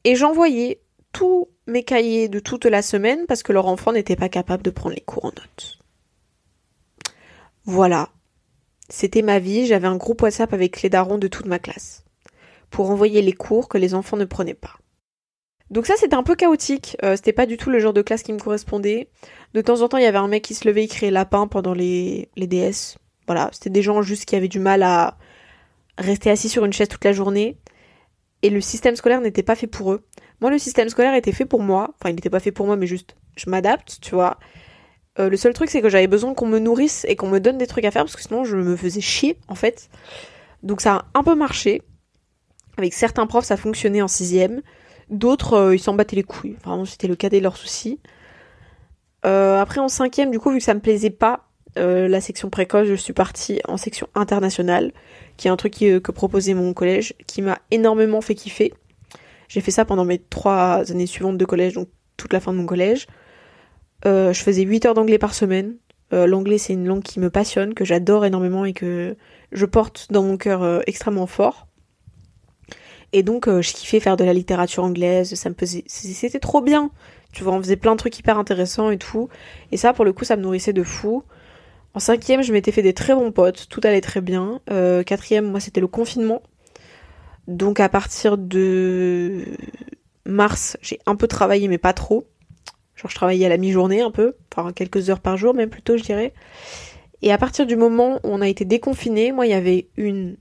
Et 0.03 0.17
j'envoyais 0.17 0.81
tous 1.13 1.49
mes 1.67 1.85
cahiers 1.85 2.29
de 2.29 2.41
toute 2.41 2.67
la 2.67 2.83
semaine 2.83 3.27
parce 3.27 3.45
que 3.45 3.53
leur 3.53 3.67
enfant 3.67 3.93
n'était 3.93 4.17
pas 4.17 4.29
capable 4.29 4.65
de 4.65 4.71
prendre 4.71 4.95
les 4.95 5.01
cours 5.01 5.25
en 5.25 5.29
notes. 5.29 5.79
Voilà. 7.65 8.11
C'était 8.91 9.23
ma 9.23 9.39
vie, 9.39 9.67
j'avais 9.67 9.87
un 9.87 9.97
groupe 9.97 10.21
WhatsApp 10.21 10.53
avec 10.53 10.83
les 10.83 10.91
darons 10.91 11.17
de 11.17 11.29
toute 11.29 11.47
ma 11.47 11.59
classe. 11.59 12.05
Pour 12.71 12.91
envoyer 12.91 13.23
les 13.23 13.33
cours 13.33 13.69
que 13.69 13.79
les 13.79 13.95
enfants 13.95 14.17
ne 14.17 14.25
prenaient 14.25 14.53
pas. 14.53 14.79
Donc 15.71 15.87
ça 15.87 15.95
c'était 15.97 16.15
un 16.15 16.23
peu 16.23 16.35
chaotique, 16.35 16.97
euh, 17.03 17.17
c'était 17.17 17.33
pas 17.33 17.47
du 17.47 17.57
tout 17.57 17.71
le 17.71 17.79
genre 17.79 17.95
de 17.95 18.03
classe 18.03 18.23
qui 18.23 18.33
me 18.33 18.39
correspondait. 18.39 19.09
De 19.55 19.61
temps 19.61 19.81
en 19.81 19.89
temps 19.89 19.97
il 19.97 20.05
y 20.05 20.07
avait 20.07 20.19
un 20.19 20.29
mec 20.29 20.43
qui 20.43 20.55
se 20.55 20.69
levait, 20.69 20.85
il 20.85 20.89
criait 20.89 21.11
lapin 21.11 21.47
pendant 21.47 21.75
les, 21.75 22.29
les 22.37 22.47
DS. 22.47 22.99
Voilà, 23.27 23.49
c'était 23.53 23.71
des 23.71 23.83
gens 23.83 24.03
juste 24.03 24.27
qui 24.27 24.37
avaient 24.37 24.49
du 24.49 24.61
mal 24.61 24.83
à, 24.83 25.17
rester 25.99 26.31
assis 26.31 26.49
sur 26.49 26.65
une 26.65 26.73
chaise 26.73 26.89
toute 26.89 27.05
la 27.05 27.13
journée 27.13 27.57
et 28.43 28.51
le 28.51 28.61
système 28.61 28.97
scolaire 28.97 29.21
n'était 29.21 29.43
pas 29.43 29.55
fait 29.55 29.67
pour 29.67 29.93
eux. 29.93 30.05
Moi, 30.41 30.51
le 30.51 30.59
système 30.59 30.89
scolaire 30.89 31.15
était 31.15 31.33
fait 31.33 31.47
pour 31.47 31.63
moi. 31.63 31.95
Enfin, 31.95 32.11
il 32.11 32.17
n'était 32.17 32.31
pas 32.31 32.41
fait 32.41 32.53
pour 32.53 32.67
moi, 32.67 32.77
mais 32.77 32.87
juste, 32.87 33.17
je 33.37 33.49
m'adapte, 33.49 33.99
tu 34.03 34.15
vois. 34.15 34.39
Euh, 35.19 35.31
le 35.31 35.37
seul 35.37 35.55
truc, 35.55 35.71
c'est 35.71 35.81
que 35.81 35.89
j'avais 35.89 36.09
besoin 36.09 36.35
qu'on 36.35 36.47
me 36.47 36.59
nourrisse 36.59 37.07
et 37.09 37.17
qu'on 37.17 37.29
me 37.29 37.41
donne 37.41 37.57
des 37.57 37.67
trucs 37.67 37.85
à 37.85 37.91
faire 37.91 38.03
parce 38.03 38.17
que 38.17 38.23
sinon, 38.23 38.45
je 38.45 38.57
me 38.57 38.77
faisais 38.77 39.01
chier, 39.01 39.39
en 39.49 39.55
fait. 39.55 39.89
Donc, 40.63 40.81
ça 40.81 40.95
a 40.95 41.05
un 41.19 41.23
peu 41.23 41.35
marché. 41.35 41.83
Avec 42.77 42.93
certains 42.93 43.27
profs, 43.27 43.45
ça 43.45 43.57
fonctionnait 43.57 44.03
en 44.03 44.09
sixième. 44.09 44.61
D'autres, 45.11 45.55
euh, 45.55 45.75
ils 45.75 45.79
s'en 45.81 45.95
battaient 45.95 46.17
les 46.17 46.23
couilles. 46.23 46.57
Vraiment, 46.65 46.85
c'était 46.85 47.09
le 47.09 47.17
cadet 47.17 47.39
de 47.39 47.43
leurs 47.43 47.57
soucis. 47.57 48.01
Euh, 49.25 49.61
après, 49.61 49.81
en 49.81 49.89
cinquième, 49.89 50.31
du 50.31 50.39
coup, 50.39 50.51
vu 50.51 50.59
que 50.59 50.65
ça 50.65 50.75
me 50.75 50.81
plaisait 50.81 51.11
pas, 51.11 51.49
la 51.77 52.21
section 52.21 52.51
précoce, 52.51 52.87
je 52.87 52.95
suis 52.95 53.13
partie 53.13 53.61
en 53.67 53.77
section 53.77 54.07
internationale 54.15 54.93
qui 55.37 55.49
est 55.49 55.51
un 55.51 55.57
truc 55.57 55.83
euh, 55.83 56.01
que 56.01 56.13
proposait 56.13 56.55
mon 56.55 56.73
collège, 56.73 57.15
qui 57.27 57.43
m'a 57.43 57.59
énormément 57.71 58.21
fait 58.21 58.35
kiffer. 58.35 58.73
J'ai 59.49 59.61
fait 59.61 59.71
ça 59.71 59.85
pendant 59.85 60.05
mes 60.05 60.19
trois 60.19 60.91
années 60.91 61.07
suivantes 61.07 61.39
de 61.39 61.45
collège, 61.45 61.75
donc 61.75 61.89
toute 62.17 62.33
la 62.33 62.41
fin 62.41 62.53
de 62.53 62.59
mon 62.59 62.67
collège. 62.67 63.07
Euh, 64.07 64.33
je 64.33 64.43
faisais 64.43 64.63
8 64.63 64.87
heures 64.87 64.95
d'anglais 64.95 65.19
par 65.19 65.35
semaine, 65.35 65.77
L'anglais, 66.13 66.59
c'est 66.59 66.75
une 66.75 66.87
langue 66.87 67.03
qui 67.03 67.19
me 67.19 67.29
passionne, 67.29 67.75
que 67.75 67.85
j'adore 67.85 68.25
énormément 68.25 68.65
et 68.65 68.73
que 68.73 69.17
je 69.51 69.67
porte 69.67 70.07
dans 70.13 70.23
mon 70.23 70.37
cœur 70.37 70.81
extrêmement 70.87 71.27
fort. 71.27 71.67
Et 73.17 73.23
donc, 73.23 73.49
je 73.49 73.73
kiffais 73.73 74.01
faire 74.01 74.17
de 74.17 74.25
la 74.25 74.33
littérature 74.33 74.83
anglaise, 74.83 75.35
ça 75.35 75.49
me 75.49 75.55
faisait, 75.55 75.85
c'était 75.87 76.41
trop 76.41 76.61
bien. 76.61 76.91
Tu 77.33 77.45
vois, 77.45 77.53
on 77.53 77.63
faisait 77.63 77.77
plein 77.77 77.93
de 77.93 77.97
trucs 77.97 78.19
hyper 78.19 78.39
intéressants 78.39 78.91
et 78.91 78.99
tout. 78.99 79.29
Et 79.71 79.77
ça, 79.77 79.93
pour 79.93 80.05
le 80.05 80.13
coup, 80.13 80.25
ça 80.25 80.35
me 80.35 80.43
nourrissait 80.43 80.73
de 80.73 80.83
fou. 80.83 81.23
En 81.95 82.01
cinquième, 82.01 82.43
je 82.43 82.53
m'étais 82.53 82.73
fait 82.73 82.83
des 82.83 82.93
très 82.93 83.15
bons 83.15 83.31
potes, 83.31 83.69
tout 83.69 83.81
allait 83.85 84.01
très 84.01 84.21
bien. 84.21 84.61
Euh, 84.69 85.05
quatrième, 85.05 85.49
moi, 85.49 85.61
c'était 85.61 85.81
le 85.81 85.87
confinement. 85.87 86.43
Donc 87.47 87.79
à 87.79 87.89
partir 87.89 88.37
de 88.37 89.45
mars, 90.25 90.77
j'ai 90.83 90.99
un 91.07 91.15
peu 91.15 91.29
travaillé, 91.29 91.69
mais 91.69 91.79
pas 91.79 91.93
trop. 91.93 92.27
Genre, 92.97 93.11
je 93.11 93.15
travaillais 93.15 93.47
à 93.47 93.49
la 93.49 93.59
mi-journée 93.59 94.01
un 94.01 94.11
peu, 94.11 94.35
enfin 94.53 94.73
quelques 94.73 95.09
heures 95.09 95.21
par 95.21 95.37
jour, 95.37 95.55
même 95.55 95.71
plutôt, 95.71 95.97
je 95.97 96.03
dirais. 96.03 96.35
Et 97.23 97.33
à 97.33 97.39
partir 97.39 97.65
du 97.65 97.77
moment 97.77 98.17
où 98.25 98.29
on 98.31 98.41
a 98.41 98.49
été 98.49 98.65
déconfiné, 98.65 99.31
moi, 99.31 99.47
il 99.47 99.51
y 99.51 99.55
avait 99.55 99.89
une 99.97 100.37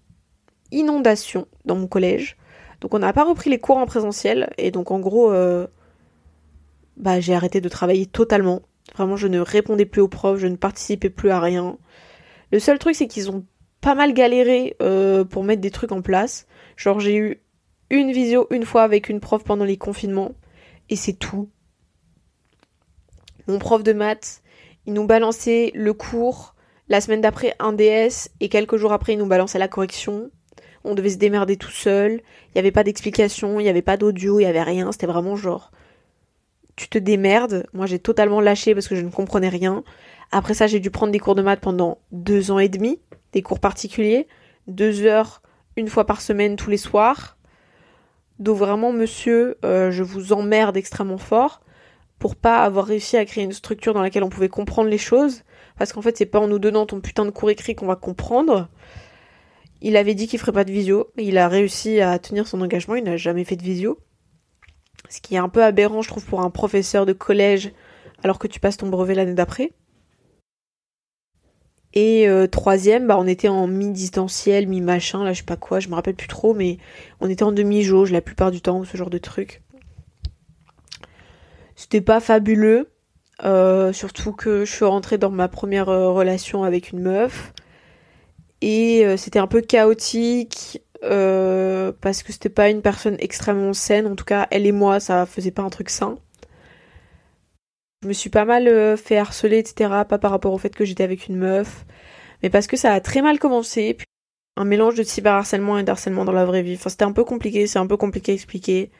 inondation 0.71 1.47
dans 1.65 1.75
mon 1.75 1.87
collège. 1.87 2.35
Donc 2.83 2.93
on 2.93 2.99
n'a 2.99 3.13
pas 3.13 3.23
repris 3.23 3.49
les 3.49 3.59
cours 3.59 3.77
en 3.77 3.85
présentiel. 3.85 4.51
Et 4.57 4.69
donc 4.69 4.91
en 4.91 4.99
gros, 4.99 5.31
euh, 5.31 5.67
bah, 6.97 7.21
j'ai 7.21 7.33
arrêté 7.33 7.61
de 7.61 7.69
travailler 7.69 8.05
totalement. 8.05 8.61
Vraiment, 8.93 9.15
je 9.15 9.27
ne 9.27 9.39
répondais 9.39 9.85
plus 9.85 10.01
aux 10.01 10.09
profs, 10.09 10.39
je 10.39 10.47
ne 10.47 10.57
participais 10.57 11.09
plus 11.09 11.29
à 11.29 11.39
rien. 11.39 11.77
Le 12.51 12.59
seul 12.59 12.77
truc, 12.79 12.95
c'est 12.95 13.07
qu'ils 13.07 13.31
ont 13.31 13.45
pas 13.79 13.95
mal 13.95 14.13
galéré 14.13 14.75
euh, 14.81 15.23
pour 15.23 15.45
mettre 15.45 15.61
des 15.61 15.71
trucs 15.71 15.93
en 15.93 16.01
place. 16.01 16.45
Genre, 16.75 16.99
j'ai 16.99 17.15
eu 17.15 17.41
une 17.89 18.11
visio 18.11 18.47
une 18.51 18.65
fois 18.65 18.83
avec 18.83 19.07
une 19.07 19.21
prof 19.21 19.45
pendant 19.45 19.65
les 19.65 19.77
confinements, 19.77 20.33
et 20.89 20.97
c'est 20.97 21.13
tout. 21.13 21.49
Mon 23.47 23.59
prof 23.59 23.81
de 23.81 23.93
maths, 23.93 24.41
il 24.85 24.93
nous 24.93 25.07
balançait 25.07 25.71
le 25.73 25.93
cours, 25.93 26.55
la 26.89 26.99
semaine 26.99 27.21
d'après 27.21 27.55
un 27.59 27.71
DS, 27.71 28.29
et 28.41 28.49
quelques 28.49 28.75
jours 28.75 28.91
après, 28.91 29.13
il 29.13 29.19
nous 29.19 29.25
balançait 29.25 29.59
la 29.59 29.69
correction. 29.69 30.29
On 30.83 30.95
devait 30.95 31.11
se 31.11 31.17
démerder 31.17 31.57
tout 31.57 31.71
seul, 31.71 32.11
il 32.13 32.51
n'y 32.55 32.59
avait 32.59 32.71
pas 32.71 32.83
d'explication, 32.83 33.59
il 33.59 33.63
n'y 33.63 33.69
avait 33.69 33.81
pas 33.81 33.97
d'audio, 33.97 34.39
il 34.39 34.43
n'y 34.43 34.49
avait 34.49 34.63
rien, 34.63 34.91
c'était 34.91 35.07
vraiment 35.07 35.35
genre 35.35 35.71
tu 36.75 36.89
te 36.89 36.97
démerdes. 36.97 37.67
Moi, 37.73 37.85
j'ai 37.85 37.99
totalement 37.99 38.41
lâché 38.41 38.73
parce 38.73 38.87
que 38.87 38.95
je 38.95 39.01
ne 39.01 39.11
comprenais 39.11 39.49
rien. 39.49 39.83
Après 40.31 40.53
ça, 40.53 40.67
j'ai 40.67 40.79
dû 40.79 40.89
prendre 40.89 41.11
des 41.11 41.19
cours 41.19 41.35
de 41.35 41.41
maths 41.41 41.59
pendant 41.59 41.99
deux 42.11 42.51
ans 42.51 42.59
et 42.59 42.69
demi, 42.69 42.99
des 43.31 43.41
cours 43.41 43.59
particuliers, 43.59 44.27
deux 44.67 45.05
heures 45.05 45.41
une 45.75 45.87
fois 45.87 46.05
par 46.05 46.21
semaine 46.21 46.55
tous 46.55 46.69
les 46.69 46.77
soirs. 46.77 47.37
Donc 48.39 48.57
vraiment, 48.57 48.91
monsieur, 48.91 49.57
euh, 49.63 49.91
je 49.91 50.03
vous 50.03 50.33
emmerde 50.33 50.75
extrêmement 50.77 51.17
fort 51.17 51.61
pour 52.19 52.35
pas 52.35 52.63
avoir 52.63 52.85
réussi 52.85 53.17
à 53.17 53.25
créer 53.25 53.43
une 53.43 53.51
structure 53.51 53.93
dans 53.93 54.01
laquelle 54.01 54.23
on 54.23 54.29
pouvait 54.29 54.49
comprendre 54.49 54.89
les 54.89 54.97
choses. 54.97 55.43
Parce 55.77 55.93
qu'en 55.93 56.01
fait, 56.01 56.17
c'est 56.17 56.25
pas 56.25 56.39
en 56.39 56.47
nous 56.47 56.59
donnant 56.59 56.85
ton 56.85 56.99
putain 56.99 57.25
de 57.25 57.31
cours 57.31 57.49
écrit 57.49 57.75
qu'on 57.75 57.85
va 57.85 57.95
comprendre. 57.95 58.69
Il 59.83 59.97
avait 59.97 60.15
dit 60.15 60.27
qu'il 60.27 60.39
ferait 60.39 60.53
pas 60.53 60.63
de 60.63 60.71
visio. 60.71 61.11
Il 61.17 61.37
a 61.37 61.49
réussi 61.49 61.99
à 61.99 62.17
tenir 62.17 62.47
son 62.47 62.61
engagement. 62.61 62.95
Il 62.95 63.03
n'a 63.03 63.17
jamais 63.17 63.43
fait 63.43 63.57
de 63.57 63.63
visio. 63.63 63.99
Ce 65.09 65.19
qui 65.19 65.35
est 65.35 65.39
un 65.39 65.49
peu 65.49 65.61
aberrant, 65.61 66.01
je 66.01 66.07
trouve, 66.07 66.25
pour 66.25 66.41
un 66.41 66.49
professeur 66.49 67.05
de 67.05 67.13
collège, 67.13 67.71
alors 68.23 68.39
que 68.39 68.47
tu 68.47 68.61
passes 68.61 68.77
ton 68.77 68.87
brevet 68.87 69.13
l'année 69.13 69.33
d'après. 69.33 69.73
Et 71.93 72.27
euh, 72.27 72.47
troisième, 72.47 73.07
bah, 73.07 73.17
on 73.19 73.27
était 73.27 73.49
en 73.49 73.67
mi-distanciel, 73.67 74.67
mi-machin, 74.67 75.23
là 75.23 75.33
je 75.33 75.39
sais 75.39 75.43
pas 75.45 75.57
quoi, 75.57 75.79
je 75.79 75.89
me 75.89 75.95
rappelle 75.95 76.15
plus 76.15 76.27
trop, 76.27 76.55
mais 76.55 76.79
on 77.21 77.29
était 77.29 77.43
en 77.43 77.51
demi-jauge 77.51 78.11
la 78.11 78.21
plupart 78.21 78.49
du 78.49 78.61
temps, 78.61 78.83
ce 78.83 78.97
genre 78.97 79.11
de 79.11 79.19
truc. 79.19 79.61
C'était 81.75 82.01
pas 82.01 82.19
fabuleux, 82.19 82.89
euh, 83.43 83.93
surtout 83.93 84.31
que 84.31 84.65
je 84.65 84.71
suis 84.71 84.85
rentrée 84.85 85.19
dans 85.19 85.29
ma 85.29 85.47
première 85.47 85.89
euh, 85.89 86.09
relation 86.09 86.63
avec 86.63 86.91
une 86.91 87.01
meuf. 87.01 87.53
Et 88.63 89.05
c'était 89.17 89.39
un 89.39 89.47
peu 89.47 89.61
chaotique. 89.61 90.81
Euh, 91.03 91.91
parce 91.99 92.23
que 92.23 92.31
c'était 92.31 92.49
pas 92.49 92.69
une 92.69 92.81
personne 92.81 93.17
extrêmement 93.19 93.73
saine. 93.73 94.07
En 94.07 94.15
tout 94.15 94.25
cas, 94.25 94.47
elle 94.51 94.65
et 94.65 94.71
moi, 94.71 94.99
ça 94.99 95.25
faisait 95.25 95.51
pas 95.51 95.63
un 95.63 95.69
truc 95.69 95.89
sain. 95.89 96.17
Je 98.01 98.07
me 98.07 98.13
suis 98.13 98.29
pas 98.29 98.45
mal 98.45 98.67
euh, 98.67 98.97
fait 98.97 99.17
harceler, 99.17 99.59
etc. 99.59 99.89
Pas 100.07 100.17
par 100.17 100.31
rapport 100.31 100.53
au 100.53 100.57
fait 100.57 100.75
que 100.75 100.85
j'étais 100.85 101.03
avec 101.03 101.27
une 101.27 101.37
meuf, 101.37 101.85
mais 102.41 102.49
parce 102.49 102.67
que 102.67 102.77
ça 102.77 102.93
a 102.93 103.01
très 103.01 103.21
mal 103.21 103.39
commencé. 103.39 103.93
Puis 103.95 104.05
un 104.55 104.65
mélange 104.65 104.95
de 104.95 105.03
cyberharcèlement 105.03 105.79
et 105.79 105.83
d'harcèlement 105.83 106.25
dans 106.25 106.31
la 106.31 106.45
vraie 106.45 106.63
vie. 106.63 106.75
Enfin, 106.75 106.89
c'était 106.89 107.05
un 107.05 107.11
peu 107.11 107.23
compliqué, 107.23 107.67
c'est 107.67 107.79
un 107.79 107.87
peu 107.87 107.97
compliqué 107.97 108.31
à 108.33 108.35
expliquer. 108.35 108.91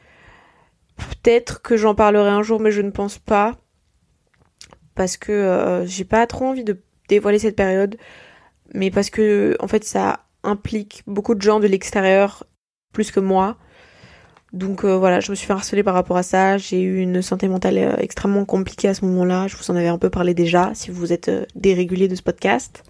Peut-être 0.96 1.62
que 1.62 1.76
j'en 1.76 1.94
parlerai 1.94 2.30
un 2.30 2.42
jour, 2.42 2.60
mais 2.60 2.70
je 2.70 2.82
ne 2.82 2.90
pense 2.90 3.18
pas. 3.18 3.56
Parce 4.94 5.16
que 5.16 5.32
euh, 5.32 5.86
j'ai 5.86 6.04
pas 6.04 6.26
trop 6.26 6.46
envie 6.46 6.64
de 6.64 6.82
dévoiler 7.08 7.38
cette 7.38 7.56
période. 7.56 7.96
Mais 8.72 8.90
parce 8.90 9.10
que, 9.10 9.56
en 9.60 9.68
fait, 9.68 9.84
ça 9.84 10.20
implique 10.42 11.02
beaucoup 11.06 11.34
de 11.34 11.42
gens 11.42 11.60
de 11.60 11.66
l'extérieur 11.66 12.44
plus 12.92 13.10
que 13.10 13.20
moi. 13.20 13.56
Donc 14.54 14.84
euh, 14.84 14.96
voilà, 14.96 15.18
je 15.18 15.32
me 15.32 15.34
suis 15.34 15.48
fait 15.48 15.52
harceler 15.52 15.82
par 15.82 15.94
rapport 15.94 16.16
à 16.16 16.22
ça. 16.22 16.58
J'ai 16.58 16.80
eu 16.80 17.00
une 17.00 17.22
santé 17.22 17.48
mentale 17.48 17.76
euh, 17.76 17.96
extrêmement 17.98 18.44
compliquée 18.44 18.86
à 18.86 18.94
ce 18.94 19.04
moment-là. 19.04 19.48
Je 19.48 19.56
vous 19.56 19.68
en 19.70 19.76
avais 19.76 19.88
un 19.88 19.98
peu 19.98 20.10
parlé 20.10 20.32
déjà, 20.32 20.70
si 20.74 20.92
vous 20.92 21.12
êtes 21.12 21.28
euh, 21.28 21.44
dérégulier 21.56 22.06
de 22.06 22.14
ce 22.14 22.22
podcast. 22.22 22.84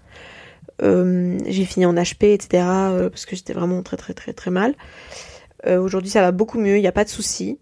j'ai 0.79 1.65
fini 1.65 1.87
en 1.87 1.95
HP, 1.95 2.33
etc. 2.33 2.63
parce 3.09 3.25
que 3.25 3.35
j'étais 3.35 3.53
vraiment 3.53 3.81
très 3.81 3.97
très 3.97 4.13
très 4.13 4.33
très 4.33 4.51
mal. 4.51 4.75
Aujourd'hui 5.65 6.11
ça 6.11 6.21
va 6.21 6.31
beaucoup 6.31 6.59
mieux, 6.59 6.77
il 6.77 6.81
n'y 6.81 6.87
a 6.87 6.91
pas 6.91 7.05
de 7.05 7.09
souci. 7.09 7.57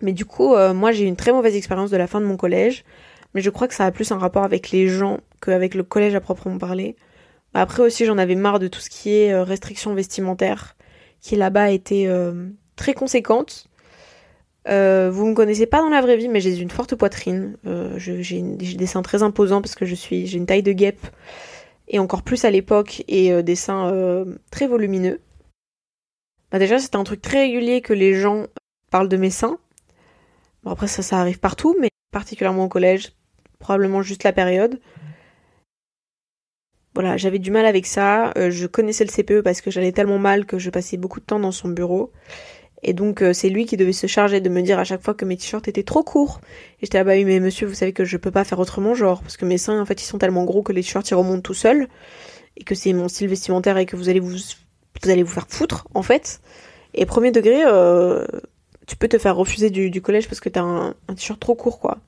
Mais 0.00 0.12
du 0.12 0.24
coup, 0.24 0.56
moi 0.74 0.90
j'ai 0.92 1.04
eu 1.04 1.06
une 1.06 1.14
très 1.16 1.30
mauvaise 1.30 1.54
expérience 1.54 1.90
de 1.90 1.96
la 1.96 2.06
fin 2.06 2.20
de 2.20 2.26
mon 2.26 2.36
collège. 2.36 2.84
Mais 3.34 3.42
je 3.42 3.50
crois 3.50 3.68
que 3.68 3.74
ça 3.74 3.84
a 3.84 3.90
plus 3.92 4.10
un 4.12 4.18
rapport 4.18 4.44
avec 4.44 4.70
les 4.70 4.88
gens 4.88 5.20
qu'avec 5.40 5.74
le 5.74 5.84
collège 5.84 6.14
à 6.14 6.20
proprement 6.20 6.58
parler. 6.58 6.96
Après 7.54 7.82
aussi, 7.82 8.06
j'en 8.06 8.18
avais 8.18 8.34
marre 8.34 8.58
de 8.58 8.68
tout 8.68 8.80
ce 8.80 8.88
qui 8.88 9.10
est 9.10 9.32
euh, 9.32 9.44
restrictions 9.44 9.94
vestimentaires, 9.94 10.76
qui 11.20 11.36
là-bas 11.36 11.70
était 11.70 12.06
euh, 12.06 12.48
très 12.76 12.94
conséquente. 12.94 13.68
Euh, 14.68 15.10
vous 15.12 15.26
me 15.26 15.34
connaissez 15.34 15.66
pas 15.66 15.80
dans 15.80 15.90
la 15.90 16.00
vraie 16.00 16.16
vie, 16.16 16.28
mais 16.28 16.40
j'ai 16.40 16.56
une 16.56 16.70
forte 16.70 16.94
poitrine. 16.94 17.56
j'ai 17.96 18.42
des 18.42 18.86
seins 18.86 19.02
très 19.02 19.22
imposants 19.22 19.60
parce 19.60 19.74
que 19.74 19.84
je 19.84 19.94
suis, 19.94 20.26
j'ai 20.26 20.38
une 20.38 20.46
taille 20.46 20.62
de 20.62 20.72
guêpe 20.72 21.04
et 21.88 21.98
encore 21.98 22.22
plus 22.22 22.44
à 22.44 22.50
l'époque 22.50 23.02
et 23.08 23.42
des 23.42 23.56
seins 23.56 24.24
très 24.52 24.68
volumineux. 24.68 25.20
Bah 26.52 26.60
déjà, 26.60 26.78
c'est 26.78 26.94
un 26.94 27.02
truc 27.02 27.20
très 27.20 27.40
régulier 27.40 27.80
que 27.80 27.92
les 27.92 28.14
gens 28.14 28.46
parlent 28.90 29.08
de 29.08 29.16
mes 29.16 29.30
seins. 29.30 29.58
Bon 30.62 30.70
après 30.70 30.86
ça, 30.86 31.02
ça 31.02 31.18
arrive 31.18 31.40
partout, 31.40 31.76
mais 31.80 31.90
particulièrement 32.12 32.66
au 32.66 32.68
collège, 32.68 33.14
probablement 33.58 34.00
juste 34.00 34.22
la 34.22 34.32
période. 34.32 34.78
Voilà, 36.94 37.16
j'avais 37.16 37.38
du 37.38 37.50
mal 37.50 37.64
avec 37.64 37.86
ça. 37.86 38.32
Euh, 38.36 38.50
je 38.50 38.66
connaissais 38.66 39.04
le 39.04 39.10
CPE 39.10 39.42
parce 39.42 39.60
que 39.62 39.70
j'allais 39.70 39.92
tellement 39.92 40.18
mal 40.18 40.44
que 40.44 40.58
je 40.58 40.68
passais 40.68 40.98
beaucoup 40.98 41.20
de 41.20 41.24
temps 41.24 41.40
dans 41.40 41.52
son 41.52 41.68
bureau. 41.68 42.12
Et 42.82 42.92
donc 42.92 43.22
euh, 43.22 43.32
c'est 43.32 43.48
lui 43.48 43.64
qui 43.64 43.76
devait 43.76 43.92
se 43.92 44.06
charger 44.06 44.40
de 44.40 44.48
me 44.48 44.60
dire 44.60 44.78
à 44.78 44.84
chaque 44.84 45.02
fois 45.02 45.14
que 45.14 45.24
mes 45.24 45.36
t-shirts 45.36 45.68
étaient 45.68 45.84
trop 45.84 46.02
courts. 46.02 46.40
Et 46.80 46.86
j'étais 46.86 46.98
ah 46.98 47.04
bah 47.04 47.12
oui 47.12 47.24
mais 47.24 47.40
monsieur 47.40 47.66
vous 47.66 47.74
savez 47.74 47.92
que 47.92 48.04
je 48.04 48.16
peux 48.16 48.32
pas 48.32 48.44
faire 48.44 48.58
autrement 48.58 48.94
genre 48.94 49.22
parce 49.22 49.36
que 49.36 49.44
mes 49.44 49.58
seins 49.58 49.80
en 49.80 49.86
fait 49.86 50.02
ils 50.02 50.06
sont 50.06 50.18
tellement 50.18 50.44
gros 50.44 50.62
que 50.62 50.72
les 50.72 50.82
t-shirts 50.82 51.08
ils 51.10 51.14
remontent 51.14 51.42
tout 51.42 51.54
seuls 51.54 51.88
et 52.56 52.64
que 52.64 52.74
c'est 52.74 52.92
mon 52.92 53.08
style 53.08 53.28
vestimentaire 53.28 53.78
et 53.78 53.86
que 53.86 53.96
vous 53.96 54.08
allez 54.08 54.20
vous 54.20 54.36
vous 55.02 55.10
allez 55.10 55.22
vous 55.22 55.32
faire 55.32 55.46
foutre 55.48 55.86
en 55.94 56.02
fait. 56.02 56.40
Et 56.94 57.06
premier 57.06 57.30
degré 57.30 57.62
euh, 57.64 58.26
tu 58.86 58.96
peux 58.96 59.08
te 59.08 59.16
faire 59.16 59.36
refuser 59.36 59.70
du, 59.70 60.02
collège 60.02 60.26
parce 60.28 60.40
que 60.40 60.48
t'as 60.48 60.62
un, 60.62 60.94
un 61.08 61.14
t-shirt 61.14 61.38
trop 61.38 61.54
court 61.54 61.78
quoi. 61.78 61.98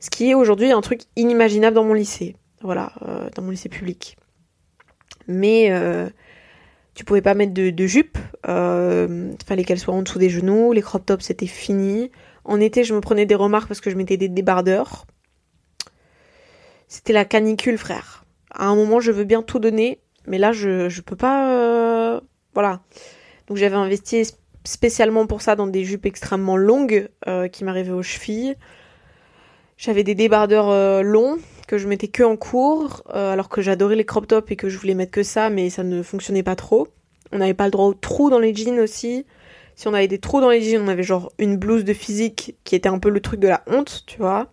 Ce 0.00 0.10
qui 0.10 0.28
est 0.28 0.34
aujourd'hui 0.34 0.72
un 0.72 0.80
truc 0.80 1.02
inimaginable 1.14 1.76
dans 1.76 1.84
mon 1.84 1.94
lycée 1.94 2.34
voilà, 2.62 2.92
euh, 3.06 3.28
dans 3.34 3.42
mon 3.42 3.50
lycée 3.50 3.68
public. 3.68 4.16
Mais 5.28 5.70
euh, 5.70 6.08
tu 6.94 7.04
pouvais 7.04 7.22
pas 7.22 7.34
mettre 7.34 7.52
de, 7.52 7.86
jupe, 7.86 8.18
euh, 8.48 9.32
fallait 9.46 9.64
qu'elle 9.64 9.78
soit 9.78 9.94
en 9.94 10.02
dessous 10.02 10.18
des 10.18 10.30
genoux, 10.30 10.72
les 10.72 10.82
crop 10.82 11.04
tops 11.04 11.24
c'était 11.24 11.46
fini. 11.46 12.10
En 12.44 12.60
été, 12.60 12.84
je 12.84 12.94
me 12.94 13.00
prenais 13.00 13.26
des 13.26 13.34
remarques 13.34 13.68
parce 13.68 13.80
que 13.80 13.90
je 13.90 13.96
mettais 13.96 14.16
des 14.16 14.28
débardeurs. 14.28 15.06
C'était 16.88 17.12
la 17.12 17.24
canicule, 17.24 17.78
frère. 17.78 18.24
À 18.50 18.66
un 18.66 18.74
moment, 18.74 19.00
je 19.00 19.12
veux 19.12 19.24
bien 19.24 19.42
tout 19.42 19.58
donner, 19.58 20.00
mais 20.26 20.38
là, 20.38 20.52
je, 20.52 20.88
je 20.88 21.00
peux 21.00 21.16
pas. 21.16 22.20
voilà. 22.54 22.82
Donc 23.46 23.56
j'avais 23.56 23.76
investi 23.76 24.24
spécialement 24.64 25.26
pour 25.26 25.40
ça 25.40 25.56
dans 25.56 25.66
des 25.66 25.84
jupes 25.84 26.06
extrêmement 26.06 26.56
longues 26.56 27.08
qui 27.52 27.64
m'arrivaient 27.64 27.92
aux 27.92 28.02
chevilles. 28.02 28.56
J'avais 29.78 30.04
des 30.04 30.14
débardeurs 30.14 31.02
longs 31.02 31.38
que 31.66 31.78
je 31.78 31.88
mettais 31.88 32.08
que 32.08 32.22
en 32.22 32.36
cours, 32.36 33.02
euh, 33.14 33.32
alors 33.32 33.48
que 33.48 33.62
j'adorais 33.62 33.96
les 33.96 34.04
crop 34.04 34.26
tops 34.26 34.50
et 34.50 34.56
que 34.56 34.68
je 34.68 34.78
voulais 34.78 34.94
mettre 34.94 35.12
que 35.12 35.22
ça, 35.22 35.50
mais 35.50 35.70
ça 35.70 35.82
ne 35.82 36.02
fonctionnait 36.02 36.42
pas 36.42 36.56
trop. 36.56 36.88
On 37.32 37.38
n'avait 37.38 37.54
pas 37.54 37.64
le 37.64 37.70
droit 37.70 37.86
aux 37.86 37.94
trous 37.94 38.30
dans 38.30 38.38
les 38.38 38.54
jeans 38.54 38.78
aussi. 38.80 39.26
Si 39.74 39.88
on 39.88 39.94
avait 39.94 40.08
des 40.08 40.18
trous 40.18 40.40
dans 40.40 40.50
les 40.50 40.62
jeans, 40.62 40.82
on 40.82 40.88
avait 40.88 41.02
genre 41.02 41.32
une 41.38 41.56
blouse 41.56 41.84
de 41.84 41.94
physique 41.94 42.56
qui 42.64 42.74
était 42.74 42.88
un 42.88 42.98
peu 42.98 43.08
le 43.08 43.20
truc 43.20 43.40
de 43.40 43.48
la 43.48 43.62
honte, 43.66 44.04
tu 44.06 44.18
vois. 44.18 44.52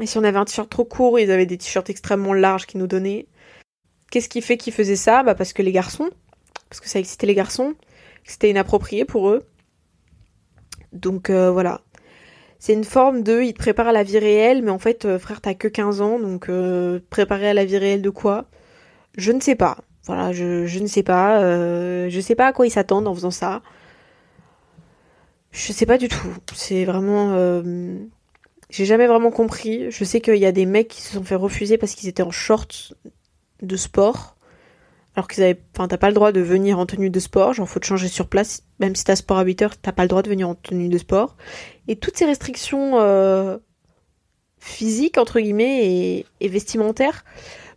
Et 0.00 0.06
si 0.06 0.16
on 0.16 0.24
avait 0.24 0.38
un 0.38 0.44
t-shirt 0.44 0.70
trop 0.70 0.84
court, 0.84 1.18
ils 1.18 1.30
avaient 1.30 1.46
des 1.46 1.58
t-shirts 1.58 1.90
extrêmement 1.90 2.32
larges 2.32 2.66
qui 2.66 2.78
nous 2.78 2.86
donnaient. 2.86 3.26
Qu'est-ce 4.10 4.28
qui 4.28 4.40
fait 4.40 4.56
qu'ils 4.56 4.72
faisaient 4.72 4.96
ça? 4.96 5.22
Bah 5.22 5.34
parce 5.34 5.52
que 5.52 5.62
les 5.62 5.72
garçons, 5.72 6.08
parce 6.70 6.80
que 6.80 6.88
ça 6.88 6.98
excitait 7.00 7.26
les 7.26 7.34
garçons, 7.34 7.74
c'était 8.24 8.48
inapproprié 8.48 9.04
pour 9.04 9.28
eux. 9.28 9.42
Donc 10.92 11.30
euh, 11.30 11.50
voilà. 11.50 11.82
C'est 12.58 12.72
une 12.72 12.84
forme 12.84 13.22
de 13.22 13.40
il 13.42 13.54
te 13.54 13.58
prépare 13.58 13.88
à 13.88 13.92
la 13.92 14.02
vie 14.02 14.18
réelle, 14.18 14.62
mais 14.62 14.70
en 14.70 14.78
fait, 14.78 15.04
euh, 15.04 15.18
frère, 15.18 15.40
t'as 15.40 15.54
que 15.54 15.68
15 15.68 16.00
ans, 16.00 16.18
donc 16.18 16.48
euh, 16.48 17.00
préparer 17.10 17.48
à 17.48 17.54
la 17.54 17.64
vie 17.64 17.78
réelle 17.78 18.02
de 18.02 18.10
quoi? 18.10 18.46
Je 19.16 19.32
ne 19.32 19.40
sais 19.40 19.54
pas. 19.54 19.78
Voilà, 20.06 20.32
je, 20.32 20.78
ne 20.80 20.86
sais 20.86 21.02
pas. 21.02 21.42
Euh, 21.42 22.08
je 22.10 22.20
sais 22.20 22.34
pas 22.34 22.46
à 22.46 22.52
quoi 22.52 22.66
ils 22.66 22.70
s'attendent 22.70 23.06
en 23.08 23.14
faisant 23.14 23.30
ça. 23.30 23.62
Je 25.52 25.72
sais 25.72 25.86
pas 25.86 25.98
du 25.98 26.08
tout. 26.08 26.28
C'est 26.54 26.84
vraiment. 26.84 27.34
euh, 27.34 27.94
J'ai 28.70 28.86
jamais 28.86 29.06
vraiment 29.06 29.30
compris. 29.30 29.90
Je 29.90 30.04
sais 30.04 30.20
qu'il 30.20 30.36
y 30.36 30.46
a 30.46 30.52
des 30.52 30.66
mecs 30.66 30.88
qui 30.88 31.02
se 31.02 31.14
sont 31.14 31.24
fait 31.24 31.34
refuser 31.34 31.78
parce 31.78 31.94
qu'ils 31.94 32.08
étaient 32.08 32.22
en 32.22 32.30
short 32.30 32.94
de 33.62 33.76
sport. 33.76 34.36
Alors 35.18 35.26
qu'ils 35.26 35.42
avaient. 35.42 35.60
Enfin, 35.76 35.88
pas 35.88 36.06
le 36.06 36.14
droit 36.14 36.30
de 36.30 36.40
venir 36.40 36.78
en 36.78 36.86
tenue 36.86 37.10
de 37.10 37.18
sport. 37.18 37.52
Genre, 37.52 37.68
faut 37.68 37.80
te 37.80 37.86
changer 37.86 38.06
sur 38.06 38.28
place. 38.28 38.62
Même 38.78 38.94
si 38.94 39.02
t'as 39.02 39.16
sport 39.16 39.38
à 39.38 39.42
8 39.42 39.62
heures, 39.62 39.76
t'as 39.76 39.90
pas 39.90 40.04
le 40.04 40.08
droit 40.08 40.22
de 40.22 40.28
venir 40.28 40.48
en 40.48 40.54
tenue 40.54 40.88
de 40.88 40.96
sport. 40.96 41.36
Et 41.88 41.96
toutes 41.96 42.16
ces 42.16 42.24
restrictions 42.24 43.00
euh, 43.00 43.58
physiques, 44.60 45.18
entre 45.18 45.40
guillemets, 45.40 46.24
et, 46.38 46.48
vestimentaires 46.48 47.24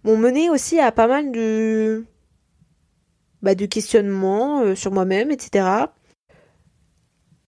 m'ont 0.03 0.17
mené 0.17 0.51
aussi 0.51 0.79
à 0.79 0.91
pas 0.91 1.07
mal 1.07 1.31
de. 1.31 2.05
Bah, 3.41 3.55
questionnements 3.55 4.61
euh, 4.61 4.75
sur 4.75 4.91
moi-même, 4.91 5.31
etc. 5.31 5.67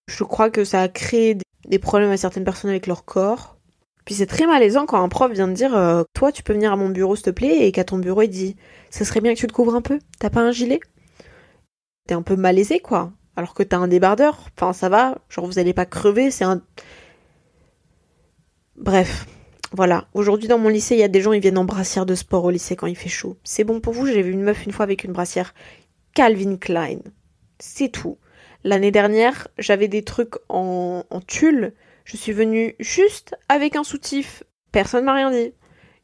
Je 0.08 0.24
crois 0.24 0.50
que 0.50 0.64
ça 0.64 0.82
a 0.82 0.88
créé 0.88 1.38
des 1.68 1.78
problèmes 1.78 2.10
à 2.10 2.18
certaines 2.18 2.46
personnes 2.46 2.72
avec 2.72 2.88
leur 2.88 3.06
corps. 3.06 3.53
Puis 4.06 4.16
c'est 4.16 4.26
très 4.26 4.46
malaisant 4.46 4.86
quand 4.86 5.02
un 5.02 5.10
prof 5.10 5.32
vient 5.32 5.48
te 5.48 5.54
dire 5.54 5.76
euh, 5.76 6.04
Toi, 6.14 6.32
tu 6.32 6.44
peux 6.44 6.54
venir 6.54 6.74
à 6.74 6.76
mon 6.76 6.90
bureau, 6.90 7.16
s'il 7.16 7.26
te 7.26 7.30
plaît, 7.30 7.68
et 7.68 7.72
qu'à 7.72 7.84
ton 7.84 7.98
bureau, 7.98 8.22
il 8.22 8.30
dit 8.30 8.56
Ça 8.90 9.06
serait 9.06 9.22
bien 9.22 9.34
que 9.34 9.40
tu 9.40 9.48
te 9.48 9.54
couvres 9.54 9.76
un 9.76 9.82
peu. 9.82 10.00
T'as 10.20 10.30
pas 10.30 10.42
un 10.42 10.52
gilet? 10.52 10.80
T'es 12.08 12.14
un 12.14 12.22
peu 12.22 12.36
malaisé, 12.36 12.80
quoi. 12.80 13.14
Alors 13.36 13.54
que 13.54 13.64
t'as 13.64 13.78
un 13.78 13.88
débardeur. 13.88 14.46
Enfin, 14.58 14.74
ça 14.74 14.90
va. 14.90 15.18
Genre, 15.30 15.46
vous 15.46 15.60
allez 15.60 15.74
pas 15.74 15.86
crever. 15.86 16.32
C'est 16.32 16.44
un. 16.44 16.62
Bref. 18.76 19.26
Voilà. 19.72 20.08
Aujourd'hui, 20.14 20.48
dans 20.48 20.60
mon 20.60 20.70
lycée, 20.70 20.96
il 20.96 21.00
y 21.00 21.04
a 21.04 21.08
des 21.08 21.22
gens, 21.22 21.34
ils 21.34 21.42
viennent 21.42 21.58
en 21.58 21.66
brassière 21.66 22.06
de 22.06 22.14
sport 22.14 22.44
au 22.44 22.52
lycée 22.52 22.76
quand 22.76 22.88
il 22.88 22.96
fait 22.96 23.10
chaud. 23.10 23.38
C'est 23.44 23.64
bon 23.64 23.80
pour 23.80 23.94
vous? 23.94 24.06
J'ai 24.06 24.22
vu 24.22 24.32
une 24.32 24.44
meuf 24.44 24.66
une 24.66 24.72
fois 24.72 24.84
avec 24.84 25.04
une 25.04 25.14
brassière 25.14 25.54
Calvin 26.14 26.58
Klein. 26.58 27.00
C'est 27.60 27.90
tout. 27.90 28.18
L'année 28.64 28.92
dernière, 28.92 29.48
j'avais 29.58 29.88
des 29.88 30.04
trucs 30.04 30.36
en, 30.50 31.04
en 31.10 31.22
tulle. 31.22 31.74
Je 32.04 32.18
suis 32.18 32.34
venue 32.34 32.76
juste 32.80 33.36
avec 33.50 33.76
un 33.76 33.84
soutif. 33.84 34.44
Personne 34.72 35.06
m'a 35.06 35.14
rien 35.14 35.32
dit. 35.32 35.54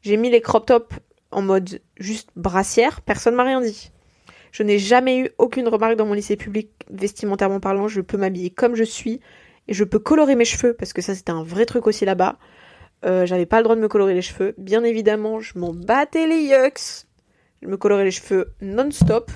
J'ai 0.02 0.16
mis 0.16 0.30
les 0.30 0.40
crop 0.40 0.66
tops 0.66 0.96
en 1.30 1.42
mode 1.42 1.80
juste 1.98 2.30
brassière. 2.36 3.02
Personne 3.02 3.34
m'a 3.34 3.44
rien 3.44 3.60
dit. 3.60 3.90
Je 4.52 4.62
n'ai 4.62 4.78
jamais 4.78 5.18
eu 5.18 5.30
aucune 5.38 5.68
remarque 5.68 5.96
dans 5.96 6.06
mon 6.06 6.14
lycée 6.14 6.36
public 6.36 6.70
vestimentairement 6.90 7.60
parlant. 7.60 7.86
Je 7.86 8.00
peux 8.00 8.16
m'habiller 8.16 8.50
comme 8.50 8.74
je 8.74 8.84
suis 8.84 9.20
et 9.68 9.74
je 9.74 9.84
peux 9.84 9.98
colorer 9.98 10.34
mes 10.34 10.44
cheveux 10.44 10.74
parce 10.74 10.92
que 10.92 11.02
ça 11.02 11.14
c'était 11.14 11.30
un 11.30 11.44
vrai 11.44 11.66
truc 11.66 11.86
aussi 11.86 12.04
là-bas. 12.04 12.38
Euh, 13.04 13.26
J'avais 13.26 13.46
pas 13.46 13.58
le 13.58 13.64
droit 13.64 13.76
de 13.76 13.80
me 13.80 13.88
colorer 13.88 14.14
les 14.14 14.22
cheveux. 14.22 14.54
Bien 14.58 14.82
évidemment, 14.82 15.40
je 15.40 15.58
m'en 15.58 15.72
battais 15.72 16.26
les 16.26 16.42
yucks. 16.42 17.06
Je 17.62 17.68
me 17.68 17.76
colorais 17.76 18.04
les 18.04 18.10
cheveux 18.10 18.54
non-stop. 18.60 19.30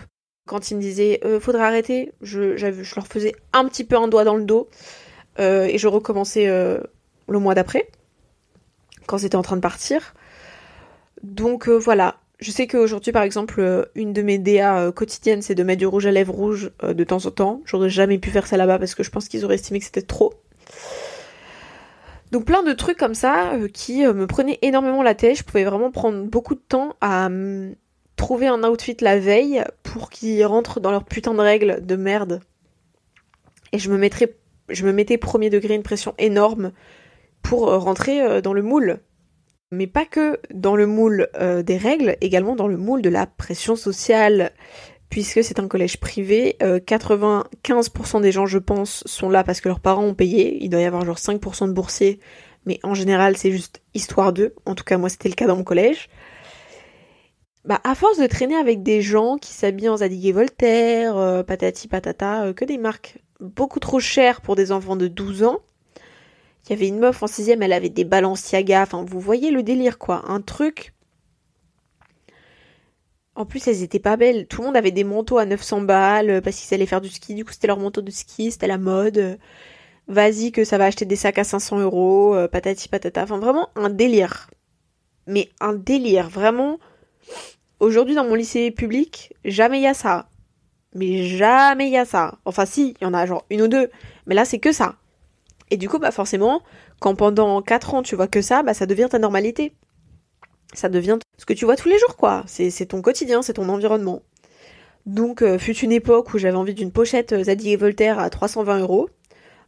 Quand 0.47 0.71
ils 0.71 0.76
me 0.76 0.80
disaient 0.80 1.21
euh, 1.25 1.40
faudrait 1.40 1.62
arrêter, 1.64 2.12
je, 2.21 2.56
je 2.56 2.94
leur 2.97 3.06
faisais 3.06 3.35
un 3.52 3.66
petit 3.66 3.85
peu 3.85 3.97
un 3.97 4.09
doigt 4.09 4.25
dans 4.25 4.37
le 4.37 4.44
dos 4.44 4.68
euh, 5.38 5.64
et 5.64 5.78
je 5.78 5.88
recommençais 5.88 6.48
euh, 6.48 6.78
le 7.28 7.38
mois 7.38 7.54
d'après 7.54 7.88
quand 9.06 9.18
c'était 9.18 9.36
en 9.36 9.42
train 9.42 9.56
de 9.56 9.60
partir. 9.60 10.14
Donc 11.22 11.68
euh, 11.68 11.76
voilà, 11.76 12.16
je 12.40 12.50
sais 12.50 12.66
qu'aujourd'hui 12.66 13.12
par 13.12 13.22
exemple, 13.22 13.88
une 13.94 14.12
de 14.12 14.22
mes 14.22 14.38
DA 14.38 14.92
quotidiennes 14.92 15.42
c'est 15.42 15.54
de 15.54 15.62
mettre 15.62 15.80
du 15.80 15.86
rouge 15.86 16.06
à 16.06 16.10
lèvres 16.10 16.34
rouge 16.34 16.70
de 16.82 17.04
temps 17.04 17.26
en 17.26 17.30
temps. 17.30 17.62
J'aurais 17.64 17.90
jamais 17.90 18.18
pu 18.18 18.30
faire 18.30 18.46
ça 18.46 18.56
là-bas 18.56 18.78
parce 18.78 18.94
que 18.94 19.02
je 19.02 19.10
pense 19.10 19.28
qu'ils 19.28 19.44
auraient 19.44 19.56
estimé 19.56 19.78
que 19.78 19.84
c'était 19.84 20.02
trop. 20.02 20.34
Donc 22.32 22.46
plein 22.46 22.62
de 22.62 22.72
trucs 22.72 22.98
comme 22.98 23.14
ça 23.14 23.52
qui 23.72 24.04
me 24.04 24.26
prenaient 24.26 24.58
énormément 24.62 25.02
la 25.02 25.14
tête. 25.14 25.38
Je 25.38 25.44
pouvais 25.44 25.64
vraiment 25.64 25.90
prendre 25.90 26.24
beaucoup 26.24 26.54
de 26.54 26.62
temps 26.66 26.96
à 27.00 27.26
hum, 27.26 27.74
trouver 28.16 28.46
un 28.46 28.62
outfit 28.64 28.96
la 29.00 29.18
veille 29.18 29.62
pour 29.82 30.10
qu'ils 30.10 30.44
rentrent 30.46 30.80
dans 30.80 30.90
leur 30.90 31.04
putain 31.04 31.34
de 31.34 31.40
règles 31.40 31.84
de 31.84 31.96
merde. 31.96 32.40
Et 33.72 33.78
je 33.78 33.90
me 33.90 33.98
mettrais, 33.98 34.34
je 34.68 34.85
me 34.85 34.92
mettais 34.92 35.19
premier 35.19 35.50
degré 35.50 35.75
une 35.75 35.82
pression 35.82 36.15
énorme 36.19 36.73
pour 37.43 37.69
euh, 37.69 37.78
rentrer 37.78 38.21
euh, 38.21 38.41
dans 38.41 38.52
le 38.52 38.62
moule. 38.62 38.99
Mais 39.71 39.86
pas 39.86 40.04
que 40.04 40.38
dans 40.52 40.76
le 40.76 40.86
moule 40.86 41.28
euh, 41.36 41.62
des 41.62 41.76
règles, 41.76 42.17
également 42.21 42.56
dans 42.56 42.69
le 42.69 42.76
moule 42.76 43.02
de 43.02 43.08
la 43.08 43.26
pression 43.26 43.76
sociale. 43.76 44.52
Puisque 45.10 45.45
c'est 45.45 45.60
un 45.60 45.69
collège 45.69 46.00
privé, 46.00 46.56
euh, 46.62 46.80
95% 46.80 48.21
des 48.21 48.32
gens, 48.32 48.47
je 48.47 48.58
pense, 48.58 49.04
sont 49.06 49.28
là 49.28 49.45
parce 49.45 49.60
que 49.60 49.69
leurs 49.69 49.80
parents 49.80 50.04
ont 50.04 50.15
payé. 50.15 50.58
Il 50.60 50.71
doit 50.71 50.80
y 50.80 50.84
avoir 50.84 51.04
genre 51.04 51.19
5% 51.19 51.69
de 51.69 51.73
boursiers, 51.73 52.19
mais 52.67 52.80
en 52.82 52.95
général, 52.95 53.36
c'est 53.36 53.52
juste 53.52 53.80
histoire 53.93 54.32
d'eux. 54.32 54.54
En 54.67 54.75
tout 54.75 54.82
cas, 54.82 54.97
moi, 54.97 55.08
c'était 55.08 55.28
le 55.28 55.34
cas 55.34 55.47
dans 55.47 55.56
mon 55.56 55.62
collège. 55.62 56.08
Bah, 57.65 57.80
à 57.84 57.95
force 57.95 58.19
de 58.19 58.26
traîner 58.26 58.56
avec 58.56 58.82
des 58.82 59.02
gens 59.02 59.36
qui 59.36 59.52
s'habillent 59.52 59.88
en 59.88 59.99
Zadig 59.99 60.26
et 60.26 60.32
Voltaire, 60.32 61.45
patati 61.47 61.86
patata, 61.86 62.52
que 62.52 62.65
des 62.65 62.78
marques 62.78 63.19
beaucoup 63.45 63.80
trop 63.80 64.00
chères 64.00 64.41
pour 64.41 64.57
des 64.57 64.73
enfants 64.73 64.97
de 64.97 65.09
12 65.09 65.43
ans. 65.45 65.61
Il 66.67 66.71
y 66.71 66.73
avait 66.73 66.89
une 66.89 66.99
meuf 66.99 67.23
en 67.23 67.26
sixième, 67.26 67.63
elle 67.63 67.73
avait 67.73 67.91
des 67.91 68.04
Balenciaga, 68.04 68.83
enfin 68.83 69.04
vous 69.07 69.21
voyez 69.21 69.50
le 69.50 69.63
délire 69.63 69.99
quoi, 69.99 70.25
un 70.30 70.41
truc. 70.41 70.95
En 73.37 73.47
plus 73.47 73.67
elles 73.67 73.83
étaient 73.83 73.99
pas 73.99 74.17
belles, 74.17 74.47
tout 74.47 74.61
le 74.61 74.69
monde 74.69 74.76
avait 74.76 74.93
des 74.93 75.04
manteaux 75.04 75.39
à 75.39 75.45
900 75.47 75.80
balles 75.83 76.30
euh, 76.30 76.41
parce 76.41 76.57
qu'ils 76.61 76.73
allaient 76.75 76.87
faire 76.87 77.00
du 77.00 77.09
ski, 77.09 77.35
du 77.35 77.45
coup 77.45 77.52
c'était 77.52 77.67
leur 77.67 77.78
manteau 77.78 78.00
de 78.00 78.11
ski, 78.11 78.50
c'était 78.52 78.67
la 78.69 78.78
mode. 78.78 79.19
euh, 79.19 79.37
Vas-y 80.09 80.52
que 80.52 80.65
ça 80.65 80.78
va 80.78 80.87
acheter 80.87 81.04
des 81.07 81.17
sacs 81.17 81.39
à 81.39 81.45
500 81.45 81.80
euros, 81.80 82.35
euh, 82.35 82.49
patati 82.49 82.89
patata, 82.89 83.23
enfin 83.25 83.39
vraiment 83.39 83.71
un 83.76 83.91
délire. 83.91 84.50
Mais 85.26 85.50
un 85.61 85.75
délire, 85.75 86.28
vraiment. 86.28 86.78
Aujourd'hui 87.80 88.15
dans 88.15 88.25
mon 88.25 88.35
lycée 88.35 88.71
public, 88.71 89.35
jamais 89.45 89.78
il 89.80 89.83
y 89.85 89.87
a 89.87 89.95
ça. 89.95 90.28
Mais 90.95 91.25
jamais 91.25 91.89
il 91.89 91.93
y 91.93 91.99
a 91.99 92.04
ça. 92.04 92.39
Enfin 92.45 92.67
si, 92.67 92.95
il 93.00 93.04
y 93.04 93.07
en 93.07 93.15
a 93.15 93.26
genre 93.26 93.45
une 93.50 93.63
ou 93.63 93.69
deux, 93.69 93.91
mais 94.26 94.35
là 94.35 94.45
c'est 94.45 94.59
que 94.59 94.73
ça. 94.73 94.97
Et 95.71 95.76
du 95.76 95.89
coup, 95.89 95.99
bah 95.99 96.11
forcément, 96.11 96.63
quand 97.00 97.15
pendant 97.15 97.63
4 97.63 97.95
ans 97.95 98.02
tu 98.02 98.17
vois 98.17 98.28
que 98.28 98.43
ça, 98.43 98.63
bah 98.63 98.75
ça 98.75 98.87
devient 98.87 99.09
ta 99.11 99.19
normalité. 99.19 99.75
Ça 100.73 100.89
devient 100.89 101.19
ce 101.39 101.47
que 101.47 101.52
tu 101.52 101.65
vois 101.65 101.76
tous 101.76 101.89
les 101.89 101.99
jours, 101.99 102.17
quoi. 102.17 102.45
C'est 102.47 102.87
ton 102.87 103.00
quotidien, 103.02 103.43
c'est 103.43 103.54
ton 103.54 103.69
environnement. 103.69 104.23
Donc, 105.07 105.43
euh, 105.43 105.59
fut 105.59 105.76
une 105.76 105.93
époque 105.93 106.33
où 106.35 106.39
j'avais 106.39 106.57
envie 106.57 106.75
d'une 106.75 106.91
pochette 106.91 107.33
euh, 107.33 107.45
Zadig 107.45 107.69
et 107.69 107.76
Voltaire 107.76 108.19
à 108.19 108.30
320 108.30 108.80
euros, 108.80 109.11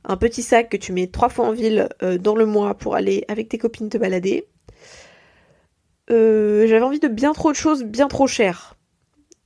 un 0.04 0.16
petit 0.16 0.42
sac 0.42 0.68
que 0.70 0.76
tu 0.76 0.92
mets 0.92 1.08
trois 1.08 1.28
fois 1.28 1.46
en 1.46 1.52
ville 1.52 1.88
euh, 2.02 2.18
dans 2.18 2.34
le 2.34 2.46
mois 2.46 2.74
pour 2.74 2.94
aller 2.94 3.24
avec 3.28 3.48
tes 3.48 3.58
copines 3.58 3.88
te 3.90 3.98
balader. 3.98 4.46
Euh, 6.10 6.66
j'avais 6.66 6.84
envie 6.84 7.00
de 7.00 7.08
bien 7.08 7.32
trop 7.32 7.50
de 7.50 7.56
choses, 7.56 7.84
bien 7.84 8.08
trop 8.08 8.26
chères. 8.26 8.75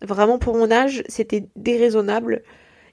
Vraiment, 0.02 0.38
pour 0.38 0.56
mon 0.56 0.70
âge, 0.70 1.02
c'était 1.08 1.48
déraisonnable. 1.56 2.42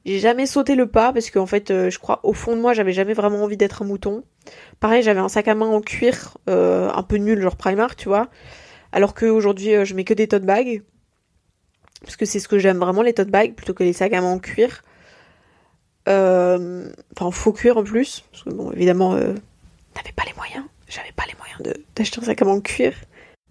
J'ai 0.06 0.20
jamais 0.20 0.46
sauté 0.46 0.76
le 0.76 0.88
pas 0.88 1.12
parce 1.12 1.30
qu'en 1.30 1.46
fait, 1.46 1.70
euh, 1.70 1.90
je 1.90 2.00
crois 2.00 2.22
au 2.24 2.32
fond 2.32 2.56
de 2.56 2.62
moi, 2.62 2.74
j'avais 2.74 2.94
jamais 2.94 3.14
vraiment 3.14 3.44
envie 3.44 3.58
d'être 3.58 3.82
un 3.82 3.86
mouton. 3.86 4.24
Pareil, 4.80 5.04
j'avais 5.04 5.20
un 5.20 5.28
sac 5.28 5.50
à 5.50 5.56
main 5.56 5.66
en 5.68 5.82
cuir, 5.82 6.38
euh, 6.50 6.90
un 6.94 7.04
peu 7.04 7.18
nul, 7.18 7.42
genre 7.42 7.58
Primark, 7.58 7.98
tu 7.98 8.08
vois. 8.08 8.30
Alors 8.94 9.14
qu'aujourd'hui, 9.14 9.76
euh, 9.76 9.84
je 9.84 9.94
mets 9.96 10.06
que 10.06 10.14
des 10.14 10.30
tote 10.30 10.44
bags. 10.44 10.82
Parce 12.04 12.16
que 12.16 12.26
c'est 12.26 12.40
ce 12.40 12.48
que 12.48 12.58
j'aime 12.58 12.78
vraiment, 12.78 13.02
les 13.02 13.14
tote 13.14 13.30
bags, 13.30 13.54
plutôt 13.54 13.74
que 13.74 13.84
les 13.84 13.92
sacs 13.92 14.14
à 14.14 14.22
main 14.22 14.32
en 14.32 14.40
cuir. 14.40 14.84
Euh, 16.08 16.90
Enfin, 17.14 17.26
en 17.26 17.32
faux 17.32 17.52
cuir 17.52 17.76
en 17.76 17.84
plus. 17.84 18.24
Parce 18.32 18.44
que 18.44 18.50
bon, 18.52 18.72
évidemment, 18.72 19.16
t'avais 19.94 20.14
pas 20.16 20.24
les 20.26 20.34
moyens. 20.38 20.64
J'avais 20.88 21.12
pas 21.18 21.24
les 21.28 21.36
moyens 21.38 21.78
d'acheter 21.98 22.22
un 22.22 22.24
sac 22.24 22.42
à 22.42 22.46
main 22.46 22.52
en 22.52 22.62
cuir. 22.62 22.94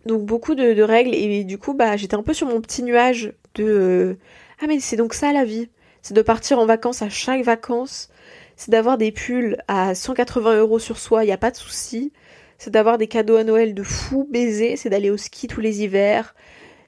Donc 0.06 0.24
beaucoup 0.24 0.54
de, 0.54 0.72
de 0.72 0.82
règles. 0.82 1.14
Et 1.14 1.44
du 1.44 1.58
coup, 1.58 1.74
bah, 1.74 1.98
j'étais 1.98 2.14
un 2.14 2.22
peu 2.22 2.32
sur 2.32 2.46
mon 2.46 2.62
petit 2.62 2.82
nuage 2.82 3.34
de... 3.56 3.64
euh, 3.64 4.18
ah 4.62 4.66
mais 4.68 4.80
c'est 4.80 4.96
donc 4.96 5.14
ça 5.14 5.32
la 5.32 5.44
vie. 5.44 5.68
C'est 6.02 6.14
de 6.14 6.22
partir 6.22 6.58
en 6.58 6.66
vacances 6.66 7.02
à 7.02 7.08
chaque 7.08 7.42
vacances. 7.42 8.10
C'est 8.56 8.70
d'avoir 8.70 8.96
des 8.98 9.12
pulls 9.12 9.56
à 9.68 9.94
180 9.94 10.58
euros 10.58 10.78
sur 10.78 10.98
soi, 10.98 11.24
il 11.24 11.26
n'y 11.26 11.32
a 11.32 11.38
pas 11.38 11.50
de 11.50 11.56
souci. 11.56 12.12
C'est 12.58 12.70
d'avoir 12.70 12.96
des 12.98 13.06
cadeaux 13.08 13.36
à 13.36 13.44
Noël 13.44 13.74
de 13.74 13.82
fou 13.82 14.26
baiser. 14.30 14.76
C'est 14.76 14.88
d'aller 14.90 15.10
au 15.10 15.16
ski 15.18 15.46
tous 15.48 15.60
les 15.60 15.82
hivers. 15.82 16.34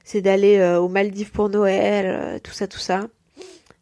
C'est 0.03 0.21
d'aller 0.21 0.57
euh, 0.57 0.79
aux 0.79 0.89
Maldives 0.89 1.31
pour 1.31 1.49
Noël. 1.49 2.05
euh, 2.07 2.39
tout 2.39 2.53
ça, 2.53 2.67
tout 2.67 2.79
ça. 2.79 3.07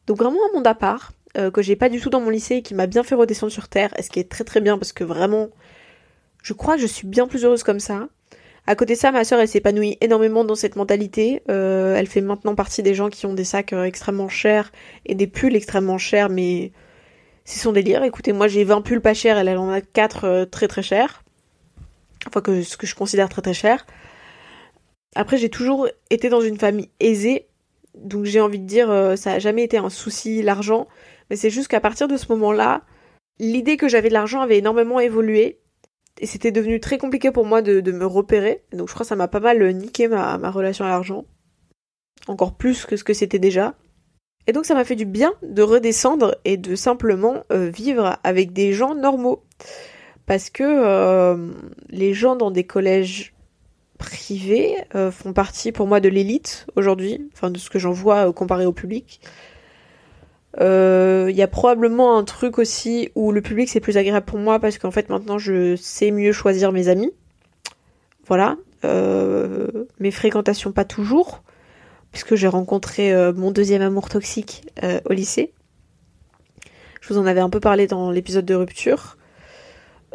Donc 0.07 0.17
vraiment 0.17 0.39
un 0.51 0.55
monde 0.55 0.67
à 0.67 0.75
part. 0.75 1.13
euh, 1.37 1.51
que 1.51 1.61
j'ai 1.61 1.75
pas 1.75 1.89
du 1.89 1.99
tout 2.01 2.09
dans 2.09 2.19
mon 2.21 2.29
lycée 2.31 2.55
et 2.57 2.61
qui 2.61 2.73
m'a 2.75 2.87
bien 2.87 3.03
fait 3.03 3.15
redescendre 3.15 3.51
sur 3.53 3.67
terre. 3.69 3.93
Et 3.97 4.03
ce 4.03 4.09
qui 4.09 4.19
est 4.19 4.29
très 4.29 4.43
très 4.43 4.59
bien 4.61 4.77
parce 4.77 4.91
que 4.93 5.03
vraiment, 5.03 5.49
je 6.43 6.53
crois 6.53 6.75
que 6.75 6.81
je 6.81 6.87
suis 6.87 7.07
bien 7.07 7.27
plus 7.27 7.45
heureuse 7.45 7.63
comme 7.63 7.79
ça. 7.79 8.07
À 8.67 8.75
côté 8.75 8.93
de 8.93 8.99
ça, 8.99 9.11
ma 9.11 9.23
sœur, 9.23 9.39
elle 9.39 9.47
s'épanouit 9.47 9.97
énormément 10.01 10.43
dans 10.43 10.55
cette 10.55 10.75
mentalité. 10.75 11.41
Euh, 11.49 11.95
elle 11.95 12.07
fait 12.07 12.21
maintenant 12.21 12.53
partie 12.53 12.83
des 12.83 12.93
gens 12.93 13.09
qui 13.09 13.25
ont 13.25 13.33
des 13.33 13.45
sacs 13.45 13.73
euh, 13.73 13.83
extrêmement 13.83 14.29
chers 14.29 14.71
et 15.05 15.15
des 15.15 15.27
pulls 15.27 15.55
extrêmement 15.55 15.97
chers, 15.97 16.29
mais 16.29 16.73
c'est 17.45 17.59
son 17.59 17.71
délire. 17.71 18.03
Écoutez, 18.03 18.33
moi 18.33 18.47
j'ai 18.47 18.65
20 18.65 18.81
pulls 18.81 19.01
pas 19.01 19.13
chers, 19.13 19.37
elle, 19.37 19.47
elle 19.47 19.57
en 19.57 19.69
a 19.69 19.81
4 19.81 20.45
très 20.51 20.67
très 20.67 20.83
chers. 20.83 21.23
Enfin, 22.27 22.41
que, 22.41 22.61
ce 22.61 22.77
que 22.77 22.85
je 22.85 22.95
considère 22.95 23.29
très 23.29 23.41
très 23.41 23.53
cher. 23.53 23.85
Après, 25.15 25.37
j'ai 25.37 25.49
toujours 25.49 25.87
été 26.09 26.29
dans 26.29 26.41
une 26.41 26.57
famille 26.57 26.89
aisée, 26.99 27.47
donc 27.95 28.25
j'ai 28.25 28.41
envie 28.41 28.59
de 28.59 28.65
dire, 28.65 28.91
euh, 28.91 29.15
ça 29.15 29.33
a 29.33 29.39
jamais 29.39 29.63
été 29.63 29.77
un 29.77 29.89
souci 29.89 30.41
l'argent, 30.41 30.87
mais 31.29 31.35
c'est 31.35 31.49
juste 31.49 31.69
qu'à 31.69 31.79
partir 31.79 32.07
de 32.07 32.17
ce 32.17 32.25
moment-là, 32.33 32.83
l'idée 33.39 33.77
que 33.77 33.87
j'avais 33.87 34.09
de 34.09 34.13
l'argent 34.13 34.41
avait 34.41 34.57
énormément 34.57 34.99
évolué 34.99 35.59
et 36.19 36.25
c'était 36.25 36.51
devenu 36.51 36.79
très 36.79 36.97
compliqué 36.97 37.31
pour 37.31 37.45
moi 37.45 37.61
de, 37.61 37.91
me 37.91 38.05
repérer. 38.05 38.63
Donc 38.73 38.87
je 38.87 38.93
crois 38.93 39.03
que 39.03 39.09
ça 39.09 39.15
m'a 39.15 39.27
pas 39.27 39.39
mal 39.39 39.73
niqué 39.73 40.07
ma, 40.07 40.37
relation 40.49 40.85
à 40.85 40.89
l'argent. 40.89 41.25
Encore 42.27 42.55
plus 42.55 42.85
que 42.85 42.97
ce 42.97 43.03
que 43.03 43.13
c'était 43.13 43.39
déjà. 43.39 43.75
Et 44.47 44.53
donc 44.53 44.65
ça 44.65 44.73
m'a 44.73 44.85
fait 44.85 44.95
du 44.95 45.05
bien 45.05 45.33
de 45.43 45.61
redescendre 45.61 46.35
et 46.45 46.57
de 46.57 46.75
simplement 46.75 47.43
euh, 47.51 47.69
vivre 47.69 48.17
avec 48.23 48.53
des 48.53 48.73
gens 48.73 48.95
normaux. 48.95 49.43
Parce 50.25 50.49
que 50.49 50.63
euh, 50.63 51.51
les 51.89 52.13
gens 52.13 52.35
dans 52.35 52.51
des 52.51 52.65
collèges 52.65 53.33
privés 53.97 54.75
euh, 54.95 55.11
font 55.11 55.33
partie 55.33 55.71
pour 55.71 55.87
moi 55.87 55.99
de 55.99 56.09
l'élite 56.09 56.67
aujourd'hui, 56.75 57.29
enfin 57.33 57.49
de 57.49 57.57
ce 57.57 57.69
que 57.69 57.79
j'en 57.79 57.91
vois 57.91 58.31
comparé 58.33 58.65
au 58.65 58.73
public. 58.73 59.21
Il 60.59 61.35
y 61.35 61.41
a 61.41 61.47
probablement 61.47 62.17
un 62.17 62.23
truc 62.23 62.57
aussi 62.57 63.11
où 63.15 63.31
le 63.31 63.41
public 63.41 63.69
c'est 63.69 63.79
plus 63.79 63.97
agréable 63.97 64.25
pour 64.25 64.39
moi 64.39 64.59
parce 64.59 64.77
qu'en 64.77 64.91
fait 64.91 65.09
maintenant 65.09 65.37
je 65.37 65.75
sais 65.75 66.11
mieux 66.11 66.31
choisir 66.31 66.71
mes 66.71 66.87
amis. 66.87 67.11
Voilà. 68.25 68.57
mes 68.83 70.11
fréquentations 70.11 70.71
pas 70.71 70.85
toujours 70.85 71.43
puisque 72.11 72.35
j'ai 72.35 72.47
rencontré 72.47 73.13
euh, 73.13 73.33
mon 73.33 73.51
deuxième 73.51 73.81
amour 73.81 74.09
toxique 74.09 74.63
euh, 74.83 74.99
au 75.05 75.13
lycée. 75.13 75.53
Je 77.01 77.13
vous 77.13 77.19
en 77.19 77.25
avais 77.25 77.41
un 77.41 77.49
peu 77.49 77.59
parlé 77.59 77.87
dans 77.87 78.11
l'épisode 78.11 78.45
de 78.45 78.55
rupture. 78.55 79.17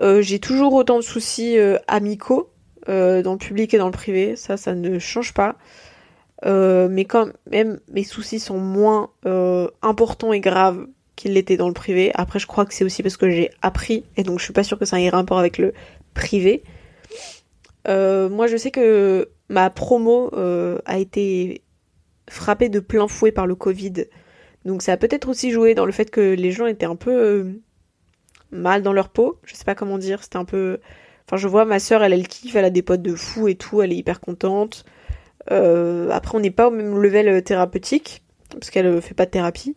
Euh, 0.01 0.21
j'ai 0.21 0.39
toujours 0.39 0.75
autant 0.75 0.97
de 0.97 1.03
soucis 1.03 1.57
amicaux 1.87 2.51
dans 2.89 3.33
le 3.33 3.39
public 3.39 3.73
et 3.73 3.79
dans 3.79 3.87
le 3.87 3.93
privé, 3.93 4.35
ça, 4.35 4.57
ça 4.57 4.75
ne 4.75 4.99
change 4.99 5.33
pas. 5.33 5.55
Mais 6.45 7.05
quand 7.05 7.29
même, 7.51 7.81
mes 7.91 8.05
soucis 8.05 8.41
sont 8.41 8.59
moins 8.59 9.11
importants 9.83 10.33
et 10.33 10.41
graves 10.41 10.87
qu'ils 11.17 11.35
l'étaient 11.35 11.57
dans 11.57 11.69
le 11.69 11.75
privé. 11.75 12.11
Après, 12.15 12.39
je 12.39 12.47
crois 12.47 12.65
que 12.67 12.75
c'est 12.75 12.85
aussi 12.85 13.03
parce 13.03 13.17
que 13.17 13.31
j'ai 13.31 13.51
appris, 13.63 14.05
et 14.17 14.23
donc 14.23 14.39
je 14.39 14.45
suis 14.45 14.53
pas 14.53 14.65
sûre 14.65 14.79
que 14.79 14.85
ça 14.85 15.01
ait 15.01 15.09
un 15.09 15.11
rapport 15.11 15.39
avec 15.39 15.59
le 15.59 15.73
privé. 16.15 16.63
moi, 17.87 18.47
je 18.47 18.57
sais 18.57 18.71
que 18.71 19.29
ma 19.49 19.71
promo 19.71 20.31
a 20.35 20.99
été 20.99 21.63
frappé 22.29 22.69
de 22.69 22.81
plein 22.81 23.09
fouet 23.09 23.33
par 23.33 23.47
le 23.47 23.55
Covid. 23.55 24.07
Donc 24.65 24.83
ça 24.83 24.93
a 24.93 24.97
peut-être 24.97 25.29
aussi 25.29 25.51
joué 25.51 25.75
dans 25.75 25.87
le 25.87 25.93
fait 25.93 26.11
que 26.11 26.35
les 26.35 26.53
gens 26.53 26.67
étaient 26.67 26.87
un 26.87 26.97
peu 26.97 27.11
euh, 27.11 27.61
mal 28.51 28.83
dans 28.83 28.93
leur 28.93 29.09
peau. 29.09 29.39
Je 29.45 29.55
sais 29.55 29.65
pas 29.65 29.75
comment 29.75 29.99
dire, 29.99 30.23
c'était 30.23 30.37
un 30.37 30.45
peu. 30.45 30.79
Enfin, 31.27 31.37
je 31.37 31.49
vois 31.49 31.65
ma 31.65 31.79
soeur, 31.79 32.03
elle, 32.03 32.13
elle 32.13 32.29
kiffe, 32.29 32.55
elle 32.57 32.65
a 32.65 32.71
des 32.71 32.83
potes 32.83 33.03
de 33.03 33.15
fou 33.15 33.49
et 33.49 33.55
tout, 33.55 33.83
elle 33.83 33.93
est 33.93 33.97
hyper 33.97 34.21
contente. 34.21 34.85
Euh, 35.51 36.09
après, 36.11 36.37
on 36.37 36.41
n'est 36.41 36.51
pas 36.51 36.69
au 36.69 36.71
même 36.71 36.97
level 36.99 37.29
euh, 37.29 37.41
thérapeutique, 37.41 38.23
parce 38.51 38.71
qu'elle 38.71 39.01
fait 39.03 39.15
pas 39.15 39.27
de 39.27 39.31
thérapie. 39.31 39.77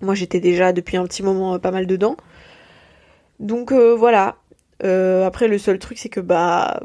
Moi, 0.00 0.14
j'étais 0.14 0.40
déjà 0.40 0.72
depuis 0.72 0.96
un 0.96 1.04
petit 1.04 1.22
moment 1.22 1.58
pas 1.58 1.70
mal 1.70 1.86
dedans. 1.86 2.16
Donc 3.40 3.72
voilà. 3.72 4.36
après, 4.80 5.48
le 5.48 5.58
seul 5.58 5.78
truc, 5.78 5.98
c'est 5.98 6.08
que 6.08 6.20
bah 6.20 6.80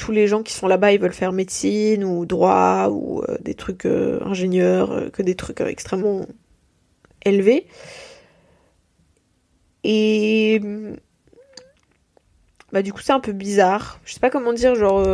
tous 0.00 0.12
les 0.12 0.26
gens 0.26 0.42
qui 0.42 0.54
sont 0.54 0.66
là-bas, 0.66 0.92
ils 0.92 0.98
veulent 0.98 1.12
faire 1.12 1.30
médecine 1.30 2.04
ou 2.04 2.24
droit 2.24 2.88
ou 2.90 3.20
euh, 3.20 3.36
des 3.42 3.54
trucs 3.54 3.84
euh, 3.84 4.18
ingénieurs, 4.24 4.92
euh, 4.92 5.10
que 5.10 5.22
des 5.22 5.34
trucs 5.34 5.60
extrêmement 5.60 6.24
élevés. 7.22 7.66
Et 9.84 10.60
bah 12.72 12.82
du 12.82 12.94
coup 12.94 13.00
c'est 13.02 13.12
un 13.12 13.20
peu 13.20 13.32
bizarre. 13.32 14.00
Je 14.04 14.14
sais 14.14 14.20
pas 14.20 14.30
comment 14.30 14.54
dire, 14.54 14.74
genre 14.74 15.04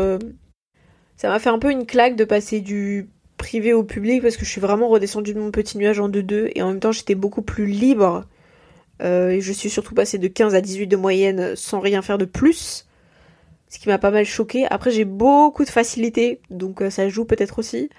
ça 1.16 1.28
m'a 1.28 1.38
fait 1.38 1.50
un 1.50 1.58
peu 1.58 1.70
une 1.70 1.86
claque 1.86 2.16
de 2.16 2.24
passer 2.24 2.60
du 2.60 3.08
privé 3.36 3.72
au 3.72 3.84
public 3.84 4.22
parce 4.22 4.36
que 4.36 4.44
je 4.44 4.50
suis 4.50 4.60
vraiment 4.60 4.88
redescendue 4.88 5.34
de 5.34 5.40
mon 5.40 5.50
petit 5.50 5.78
nuage 5.78 6.00
en 6.00 6.08
2-2 6.08 6.52
et 6.54 6.62
en 6.62 6.68
même 6.68 6.80
temps 6.80 6.92
j'étais 6.92 7.14
beaucoup 7.14 7.42
plus 7.42 7.66
libre. 7.66 8.24
et 9.00 9.40
je 9.40 9.52
suis 9.52 9.70
surtout 9.70 9.94
passée 9.94 10.18
de 10.18 10.28
15 10.28 10.54
à 10.54 10.60
18 10.60 10.86
de 10.86 10.96
moyenne 10.96 11.56
sans 11.56 11.80
rien 11.80 12.02
faire 12.02 12.18
de 12.18 12.24
plus 12.24 12.86
ce 13.68 13.78
qui 13.78 13.88
m'a 13.88 13.98
pas 13.98 14.10
mal 14.10 14.24
choqué. 14.24 14.66
Après, 14.70 14.90
j'ai 14.90 15.04
beaucoup 15.04 15.64
de 15.64 15.70
facilité, 15.70 16.40
donc 16.50 16.82
euh, 16.82 16.90
ça 16.90 17.08
joue 17.08 17.24
peut-être 17.24 17.58
aussi. 17.58 17.90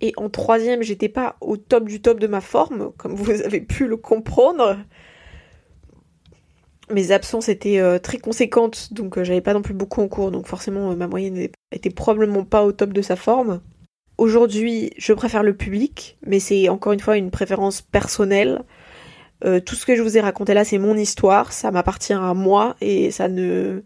Et 0.00 0.12
en 0.16 0.28
troisième, 0.28 0.82
j'étais 0.82 1.08
pas 1.08 1.36
au 1.40 1.56
top 1.56 1.84
du 1.84 2.00
top 2.02 2.18
de 2.18 2.26
ma 2.26 2.40
forme, 2.40 2.92
comme 2.96 3.14
vous 3.14 3.30
avez 3.44 3.60
pu 3.60 3.86
le 3.86 3.96
comprendre. 3.96 4.78
Mes 6.90 7.12
absences 7.12 7.48
étaient 7.48 7.78
euh, 7.78 7.98
très 7.98 8.18
conséquentes, 8.18 8.92
donc 8.92 9.16
euh, 9.16 9.24
j'avais 9.24 9.40
pas 9.40 9.54
non 9.54 9.62
plus 9.62 9.74
beaucoup 9.74 10.00
en 10.02 10.08
cours, 10.08 10.30
donc 10.30 10.46
forcément 10.46 10.94
ma 10.96 11.06
moyenne 11.06 11.48
était 11.70 11.90
probablement 11.90 12.44
pas 12.44 12.64
au 12.64 12.72
top 12.72 12.92
de 12.92 13.02
sa 13.02 13.16
forme. 13.16 13.60
Aujourd'hui, 14.18 14.92
je 14.98 15.12
préfère 15.12 15.42
le 15.42 15.56
public, 15.56 16.18
mais 16.26 16.38
c'est 16.38 16.68
encore 16.68 16.92
une 16.92 17.00
fois 17.00 17.16
une 17.16 17.30
préférence 17.30 17.80
personnelle. 17.80 18.62
tout 19.42 19.74
ce 19.74 19.86
que 19.86 19.96
je 19.96 20.02
vous 20.02 20.16
ai 20.16 20.20
raconté 20.20 20.54
là, 20.54 20.64
c'est 20.64 20.78
mon 20.78 20.96
histoire, 20.96 21.52
ça 21.52 21.70
m'appartient 21.70 22.12
à 22.12 22.34
moi 22.34 22.76
et 22.80 23.10
ça 23.10 23.28
ne 23.28 23.82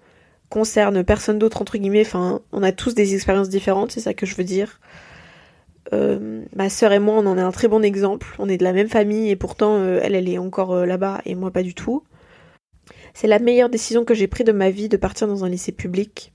concerne 0.49 1.05
personne 1.05 1.39
d'autre 1.39 1.63
entre 1.63 1.79
guillemets. 1.79 2.03
Enfin, 2.03 2.41
on 2.53 2.63
a 2.63 2.73
tous 2.73 2.95
des 2.95 3.15
expériences 3.15 3.49
différentes, 3.49 3.93
c'est 3.93 4.01
ça 4.01 4.15
que 4.15 4.27
je 4.27 4.35
veux 4.35 4.45
dire. 4.45 4.81
Euh, 5.93 6.43
ma 6.55 6.69
sœur 6.69 6.93
et 6.93 6.99
moi, 6.99 7.15
on 7.17 7.27
en 7.27 7.39
est 7.39 7.43
un 7.43 7.53
très 7.53 7.69
bon 7.69 7.83
exemple. 7.83 8.35
On 8.39 8.49
est 8.49 8.57
de 8.57 8.65
la 8.65 8.73
même 8.73 8.89
famille 8.89 9.31
et 9.31 9.37
pourtant, 9.37 9.77
euh, 9.77 10.01
elle, 10.03 10.15
elle 10.15 10.29
est 10.29 10.39
encore 10.39 10.73
euh, 10.73 10.87
là-bas 10.87 11.21
et 11.25 11.35
moi 11.35 11.51
pas 11.51 11.63
du 11.63 11.75
tout. 11.75 12.03
C'est 13.17 13.29
la 13.29 13.39
meilleure 13.39 13.71
décision 13.71 14.05
que 14.05 14.13
j'ai 14.13 14.27
prise 14.27 14.45
de 14.45 14.53
ma 14.53 14.69
vie 14.69 14.91
de 14.91 14.99
partir 14.99 15.27
dans 15.27 15.43
un 15.43 15.49
lycée 15.49 15.73
public. 15.73 16.35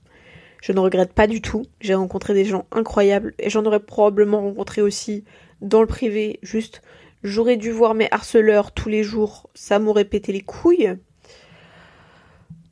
Je 0.60 0.72
ne 0.72 0.80
regrette 0.80 1.12
pas 1.12 1.28
du 1.28 1.40
tout. 1.40 1.62
J'ai 1.80 1.94
rencontré 1.94 2.34
des 2.34 2.44
gens 2.44 2.66
incroyables 2.72 3.34
et 3.38 3.50
j'en 3.50 3.64
aurais 3.64 3.78
probablement 3.78 4.40
rencontré 4.40 4.82
aussi 4.82 5.22
dans 5.60 5.80
le 5.80 5.86
privé. 5.86 6.40
Juste, 6.42 6.82
j'aurais 7.22 7.56
dû 7.56 7.70
voir 7.70 7.94
mes 7.94 8.08
harceleurs 8.10 8.72
tous 8.72 8.88
les 8.88 9.04
jours. 9.04 9.48
Ça 9.54 9.78
m'aurait 9.78 10.04
pété 10.04 10.32
les 10.32 10.40
couilles. 10.40 10.96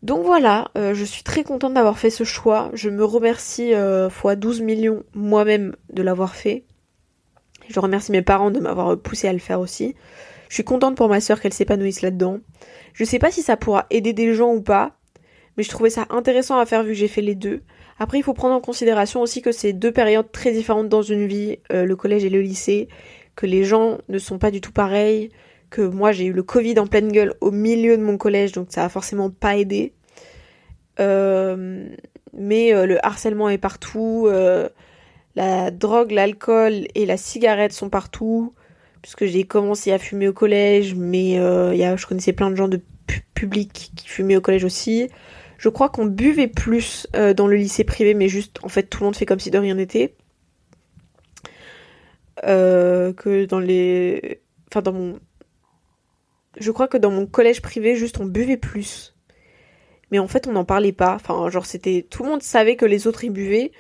Donc 0.02 0.24
voilà, 0.24 0.72
euh, 0.76 0.92
je 0.92 1.04
suis 1.04 1.22
très 1.22 1.44
contente 1.44 1.74
d'avoir 1.74 1.96
fait 1.96 2.10
ce 2.10 2.24
choix. 2.24 2.72
Je 2.74 2.90
me 2.90 3.04
remercie 3.04 3.74
euh, 3.74 4.10
fois 4.10 4.34
12 4.34 4.60
millions 4.62 5.04
moi-même 5.14 5.76
de 5.92 6.02
l'avoir 6.02 6.34
fait. 6.34 6.64
Je 7.68 7.78
remercie 7.78 8.10
mes 8.10 8.22
parents 8.22 8.50
de 8.50 8.58
m'avoir 8.58 8.98
poussé 8.98 9.28
à 9.28 9.32
le 9.32 9.38
faire 9.38 9.60
aussi. 9.60 9.94
Je 10.50 10.54
suis 10.54 10.64
contente 10.64 10.96
pour 10.96 11.08
ma 11.08 11.20
soeur 11.20 11.40
qu'elle 11.40 11.52
s'épanouisse 11.52 12.02
là-dedans. 12.02 12.40
Je 12.92 13.04
sais 13.04 13.20
pas 13.20 13.30
si 13.30 13.40
ça 13.40 13.56
pourra 13.56 13.86
aider 13.88 14.12
des 14.12 14.34
gens 14.34 14.52
ou 14.52 14.60
pas, 14.60 14.96
mais 15.56 15.62
je 15.62 15.68
trouvais 15.68 15.90
ça 15.90 16.06
intéressant 16.10 16.58
à 16.58 16.66
faire 16.66 16.82
vu 16.82 16.88
que 16.88 16.98
j'ai 16.98 17.06
fait 17.06 17.22
les 17.22 17.36
deux. 17.36 17.62
Après, 18.00 18.18
il 18.18 18.24
faut 18.24 18.34
prendre 18.34 18.56
en 18.56 18.60
considération 18.60 19.20
aussi 19.20 19.42
que 19.42 19.52
c'est 19.52 19.72
deux 19.72 19.92
périodes 19.92 20.32
très 20.32 20.50
différentes 20.50 20.88
dans 20.88 21.02
une 21.02 21.28
vie, 21.28 21.60
euh, 21.70 21.84
le 21.84 21.94
collège 21.94 22.24
et 22.24 22.30
le 22.30 22.40
lycée, 22.40 22.88
que 23.36 23.46
les 23.46 23.62
gens 23.62 23.98
ne 24.08 24.18
sont 24.18 24.40
pas 24.40 24.50
du 24.50 24.60
tout 24.60 24.72
pareils, 24.72 25.30
que 25.70 25.82
moi 25.82 26.10
j'ai 26.10 26.24
eu 26.24 26.32
le 26.32 26.42
Covid 26.42 26.80
en 26.80 26.88
pleine 26.88 27.12
gueule 27.12 27.34
au 27.40 27.52
milieu 27.52 27.96
de 27.96 28.02
mon 28.02 28.16
collège, 28.16 28.50
donc 28.50 28.66
ça 28.70 28.84
a 28.84 28.88
forcément 28.88 29.30
pas 29.30 29.56
aidé. 29.56 29.92
Euh, 30.98 31.86
mais 32.32 32.74
euh, 32.74 32.86
le 32.86 33.06
harcèlement 33.06 33.48
est 33.50 33.58
partout, 33.58 34.28
la 35.36 35.70
drogue, 35.70 36.10
l'alcool 36.10 36.88
et 36.96 37.06
la 37.06 37.16
cigarette 37.16 37.72
sont 37.72 37.88
partout, 37.88 38.52
puisque 39.02 39.24
j'ai 39.26 39.44
commencé 39.44 39.92
à 39.92 39.98
fumer 39.98 40.28
au 40.28 40.32
collège, 40.32 40.94
mais 40.94 41.38
a, 41.38 41.96
je 41.96 42.06
connaissais 42.06 42.32
plein 42.32 42.50
de 42.50 42.56
gens 42.56 42.68
de 42.68 42.80
public 43.34 43.92
qui 43.96 44.08
fumaient 44.08 44.36
au 44.36 44.40
collège 44.40 44.64
aussi. 44.64 45.08
Je 45.58 45.68
crois 45.68 45.88
qu'on 45.88 46.06
buvait 46.06 46.48
plus 46.48 47.06
dans 47.36 47.46
le 47.46 47.56
lycée 47.56 47.84
privé, 47.84 48.14
mais 48.14 48.28
juste, 48.28 48.58
en 48.62 48.68
fait, 48.68 48.84
tout 48.84 49.00
le 49.00 49.06
monde 49.06 49.16
fait 49.16 49.26
comme 49.26 49.40
si 49.40 49.50
de 49.50 49.58
rien 49.58 49.74
n'était. 49.74 50.14
que 52.42 53.44
dans 53.46 53.60
les... 53.60 54.40
Enfin, 54.68 54.82
dans 54.82 54.92
mon 54.92 55.18
je 56.58 56.70
crois 56.70 56.88
que 56.88 56.96
dans 56.96 57.10
mon 57.10 57.26
collège 57.26 57.62
privé, 57.62 57.96
juste 57.96 58.18
on 58.20 58.26
buvait 58.26 58.56
plus. 58.56 59.14
Mais 60.10 60.18
en 60.18 60.26
fait, 60.26 60.48
on 60.48 60.52
n'en 60.52 60.64
parlait 60.64 60.92
pas. 60.92 61.14
Enfin, 61.14 61.48
genre, 61.50 61.66
c'était. 61.66 62.06
Tout 62.08 62.24
le 62.24 62.30
monde 62.30 62.42
savait 62.42 62.76
que 62.76 62.84
les 62.84 63.06
autres 63.06 63.24
y 63.24 63.30
buvaient. 63.30 63.70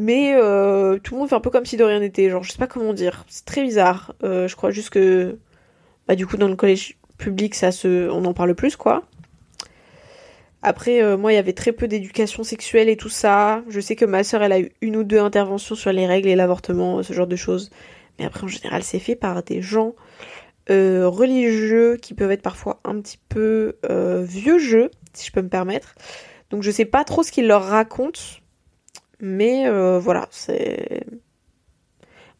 Mais 0.00 0.32
euh, 0.34 0.98
tout 0.98 1.12
le 1.12 1.20
monde 1.20 1.28
fait 1.28 1.34
un 1.34 1.40
peu 1.40 1.50
comme 1.50 1.66
si 1.66 1.76
de 1.76 1.84
rien 1.84 2.00
n'était. 2.00 2.30
Genre, 2.30 2.42
je 2.42 2.50
sais 2.50 2.58
pas 2.58 2.66
comment 2.66 2.94
dire. 2.94 3.26
C'est 3.28 3.44
très 3.44 3.62
bizarre. 3.62 4.14
Euh, 4.24 4.48
je 4.48 4.56
crois 4.56 4.70
juste 4.70 4.88
que. 4.88 5.36
Bah, 6.08 6.16
du 6.16 6.26
coup, 6.26 6.38
dans 6.38 6.48
le 6.48 6.56
collège 6.56 6.96
public, 7.18 7.54
ça 7.54 7.70
se. 7.70 8.08
On 8.08 8.24
en 8.24 8.32
parle 8.32 8.54
plus, 8.54 8.76
quoi. 8.76 9.02
Après, 10.62 11.02
euh, 11.02 11.18
moi, 11.18 11.34
il 11.34 11.36
y 11.36 11.38
avait 11.38 11.52
très 11.52 11.72
peu 11.72 11.86
d'éducation 11.86 12.44
sexuelle 12.44 12.88
et 12.88 12.96
tout 12.96 13.10
ça. 13.10 13.62
Je 13.68 13.78
sais 13.78 13.94
que 13.94 14.06
ma 14.06 14.24
sœur, 14.24 14.42
elle 14.42 14.52
a 14.52 14.60
eu 14.60 14.72
une 14.80 14.96
ou 14.96 15.04
deux 15.04 15.18
interventions 15.18 15.74
sur 15.74 15.92
les 15.92 16.06
règles 16.06 16.28
et 16.28 16.34
l'avortement, 16.34 17.02
ce 17.02 17.12
genre 17.12 17.26
de 17.26 17.36
choses. 17.36 17.70
Mais 18.18 18.24
après, 18.24 18.44
en 18.44 18.48
général, 18.48 18.82
c'est 18.82 19.00
fait 19.00 19.16
par 19.16 19.42
des 19.42 19.60
gens 19.60 19.94
religieux 20.68 21.96
qui 22.00 22.14
peuvent 22.14 22.30
être 22.30 22.42
parfois 22.42 22.80
un 22.84 23.00
petit 23.00 23.18
peu 23.28 23.76
vieux 24.22 24.58
jeux, 24.58 24.90
si 25.12 25.26
je 25.26 25.32
peux 25.32 25.42
me 25.42 25.48
permettre. 25.48 25.96
Donc 26.50 26.62
je 26.62 26.70
sais 26.70 26.84
pas 26.84 27.04
trop 27.04 27.22
ce 27.22 27.32
qu'ils 27.32 27.48
leur 27.48 27.64
racontent, 27.64 28.20
mais 29.20 29.66
euh, 29.66 29.98
voilà, 29.98 30.28
c'est. 30.30 31.04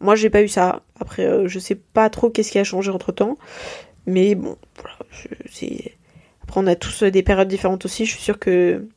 Moi 0.00 0.14
j'ai 0.16 0.30
pas 0.30 0.42
eu 0.42 0.48
ça. 0.48 0.82
Après, 0.98 1.48
je 1.48 1.58
sais 1.58 1.74
pas 1.74 2.10
trop 2.10 2.30
qu'est-ce 2.30 2.52
qui 2.52 2.58
a 2.58 2.64
changé 2.64 2.90
entre 2.90 3.12
temps, 3.12 3.36
mais 4.06 4.34
bon, 4.34 4.56
voilà, 4.76 4.98
c'est. 5.50 5.92
Après, 6.42 6.60
on 6.60 6.66
a 6.66 6.76
tous 6.76 7.04
des 7.04 7.22
périodes 7.22 7.48
différentes 7.48 7.84
aussi. 7.84 8.06
Je 8.06 8.12
suis 8.12 8.22
sûre 8.22 8.38
que 8.38 8.88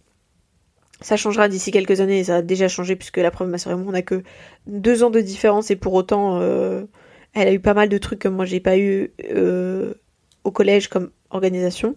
ça 1.01 1.17
changera 1.17 1.49
d'ici 1.49 1.71
quelques 1.71 2.01
années 2.01 2.19
et 2.19 2.23
ça 2.23 2.37
a 2.37 2.41
déjà 2.41 2.67
changé 2.67 2.95
puisque 2.95 3.17
la 3.17 3.31
preuve, 3.31 3.49
ma 3.49 3.57
soeur 3.57 3.73
et 3.73 3.75
moi, 3.75 3.91
on 3.91 3.93
a 3.93 4.01
que 4.01 4.23
deux 4.65 5.03
ans 5.03 5.09
de 5.09 5.19
différence 5.19 5.69
et 5.69 5.75
pour 5.75 5.93
autant, 5.93 6.39
elle 7.33 7.47
a 7.47 7.53
eu 7.53 7.59
pas 7.59 7.73
mal 7.73 7.89
de 7.89 7.97
trucs 7.97 8.19
que 8.19 8.27
moi 8.27 8.45
j'ai 8.45 8.59
pas 8.59 8.77
eu 8.77 9.11
euh, 9.31 9.93
au 10.43 10.51
collège 10.51 10.87
comme 10.87 11.11
organisation. 11.31 11.95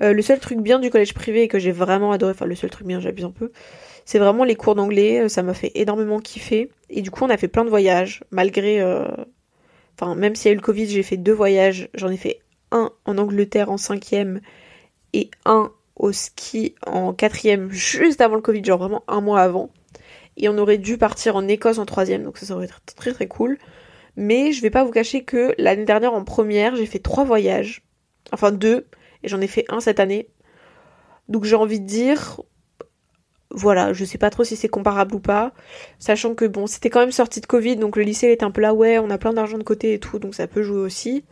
Euh, 0.00 0.12
le 0.12 0.22
seul 0.22 0.38
truc 0.38 0.60
bien 0.60 0.78
du 0.78 0.90
collège 0.90 1.12
privé 1.12 1.48
que 1.48 1.58
j'ai 1.58 1.72
vraiment 1.72 2.12
adoré, 2.12 2.30
enfin 2.30 2.46
le 2.46 2.54
seul 2.54 2.70
truc 2.70 2.86
bien, 2.86 3.00
j'abuse 3.00 3.24
un 3.24 3.32
peu, 3.32 3.50
c'est 4.08 4.18
vraiment 4.18 4.44
les 4.44 4.54
cours 4.54 4.74
d'anglais. 4.74 5.20
Euh, 5.20 5.28
ça 5.28 5.42
m'a 5.42 5.52
fait 5.52 5.70
énormément 5.74 6.18
kiffer. 6.18 6.70
Et 6.88 7.02
du 7.02 7.10
coup, 7.10 7.24
on 7.24 7.28
a 7.28 7.36
fait 7.36 7.46
plein 7.46 7.66
de 7.66 7.68
voyages, 7.68 8.24
malgré. 8.30 8.80
Euh, 8.80 9.04
enfin, 10.00 10.14
même 10.14 10.34
s'il 10.34 10.46
y 10.46 10.48
a 10.48 10.52
eu 10.52 10.56
le 10.56 10.62
Covid, 10.62 10.86
j'ai 10.88 11.02
fait 11.02 11.18
deux 11.18 11.34
voyages. 11.34 11.90
J'en 11.92 12.08
ai 12.08 12.16
fait 12.16 12.40
un 12.70 12.90
en 13.04 13.18
Angleterre 13.18 13.70
en 13.70 13.76
cinquième 13.76 14.40
et 15.12 15.30
un 15.44 15.70
au 15.94 16.12
ski 16.12 16.74
en 16.86 17.12
quatrième, 17.12 17.68
juste 17.70 18.22
avant 18.22 18.36
le 18.36 18.40
Covid, 18.40 18.64
genre 18.64 18.78
vraiment 18.78 19.04
un 19.08 19.20
mois 19.20 19.42
avant. 19.42 19.68
Et 20.38 20.48
on 20.48 20.56
aurait 20.56 20.78
dû 20.78 20.96
partir 20.96 21.36
en 21.36 21.46
Écosse 21.46 21.76
en 21.76 21.84
troisième, 21.84 22.22
donc 22.22 22.38
ça, 22.38 22.46
ça 22.46 22.54
aurait 22.54 22.64
été 22.64 22.74
très 22.96 23.12
très 23.12 23.28
cool. 23.28 23.58
Mais 24.16 24.52
je 24.52 24.62
vais 24.62 24.70
pas 24.70 24.84
vous 24.84 24.90
cacher 24.90 25.22
que 25.22 25.54
l'année 25.58 25.84
dernière 25.84 26.14
en 26.14 26.24
première, 26.24 26.76
j'ai 26.76 26.86
fait 26.86 26.98
trois 26.98 27.24
voyages. 27.24 27.82
Enfin 28.32 28.52
deux, 28.52 28.86
et 29.22 29.28
j'en 29.28 29.42
ai 29.42 29.48
fait 29.48 29.66
un 29.68 29.80
cette 29.80 30.00
année. 30.00 30.30
Donc 31.28 31.44
j'ai 31.44 31.56
envie 31.56 31.80
de 31.80 31.86
dire, 31.86 32.40
voilà, 33.50 33.92
je 33.92 34.04
sais 34.04 34.18
pas 34.18 34.30
trop 34.30 34.44
si 34.44 34.56
c'est 34.56 34.68
comparable 34.68 35.14
ou 35.14 35.20
pas, 35.20 35.52
sachant 35.98 36.34
que 36.34 36.44
bon, 36.44 36.66
c'était 36.66 36.90
quand 36.90 37.00
même 37.00 37.12
sorti 37.12 37.40
de 37.40 37.46
Covid, 37.46 37.76
donc 37.76 37.96
le 37.96 38.02
lycée 38.02 38.30
était 38.30 38.44
un 38.44 38.50
peu 38.50 38.60
là, 38.60 38.74
ouais, 38.74 38.98
on 38.98 39.10
a 39.10 39.18
plein 39.18 39.32
d'argent 39.32 39.58
de 39.58 39.62
côté 39.62 39.94
et 39.94 39.98
tout, 39.98 40.18
donc 40.18 40.34
ça 40.34 40.46
peut 40.46 40.62
jouer 40.62 40.80
aussi. 40.80 41.24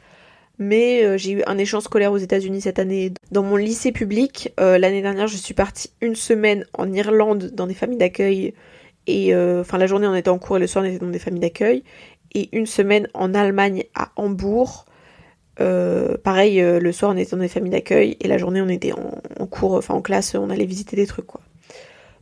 Mais 0.58 1.04
euh, 1.04 1.18
j'ai 1.18 1.32
eu 1.32 1.42
un 1.46 1.58
échange 1.58 1.84
scolaire 1.84 2.12
aux 2.12 2.18
États-Unis 2.18 2.62
cette 2.62 2.78
année. 2.78 3.12
Dans 3.30 3.42
mon 3.42 3.56
lycée 3.56 3.92
public, 3.92 4.52
euh, 4.58 4.78
l'année 4.78 5.02
dernière, 5.02 5.26
je 5.26 5.36
suis 5.36 5.54
partie 5.54 5.90
une 6.00 6.14
semaine 6.16 6.64
en 6.72 6.90
Irlande 6.92 7.50
dans 7.52 7.66
des 7.66 7.74
familles 7.74 7.98
d'accueil. 7.98 8.54
Et 9.06 9.34
euh, 9.34 9.60
enfin, 9.60 9.78
la 9.78 9.86
journée 9.86 10.06
on 10.06 10.14
était 10.14 10.30
en 10.30 10.38
cours 10.38 10.56
et 10.56 10.60
le 10.60 10.66
soir 10.66 10.84
on 10.84 10.88
était 10.88 10.98
dans 10.98 11.10
des 11.10 11.18
familles 11.18 11.40
d'accueil. 11.40 11.84
Et 12.34 12.48
une 12.56 12.66
semaine 12.66 13.08
en 13.14 13.34
Allemagne 13.34 13.84
à 13.94 14.12
Hambourg. 14.16 14.86
pareil, 15.56 16.60
le 16.60 16.92
soir 16.92 17.12
on 17.14 17.16
était 17.16 17.32
dans 17.32 17.42
des 17.42 17.48
familles 17.48 17.70
d'accueil 17.70 18.16
et 18.20 18.28
la 18.28 18.38
journée 18.38 18.62
on 18.62 18.68
était 18.68 18.92
en, 18.92 19.20
en 19.38 19.46
cours, 19.46 19.74
enfin 19.74 19.94
en 19.94 20.02
classe, 20.02 20.34
on 20.34 20.50
allait 20.50 20.66
visiter 20.66 20.96
des 20.96 21.06
trucs 21.06 21.26
quoi. 21.26 21.40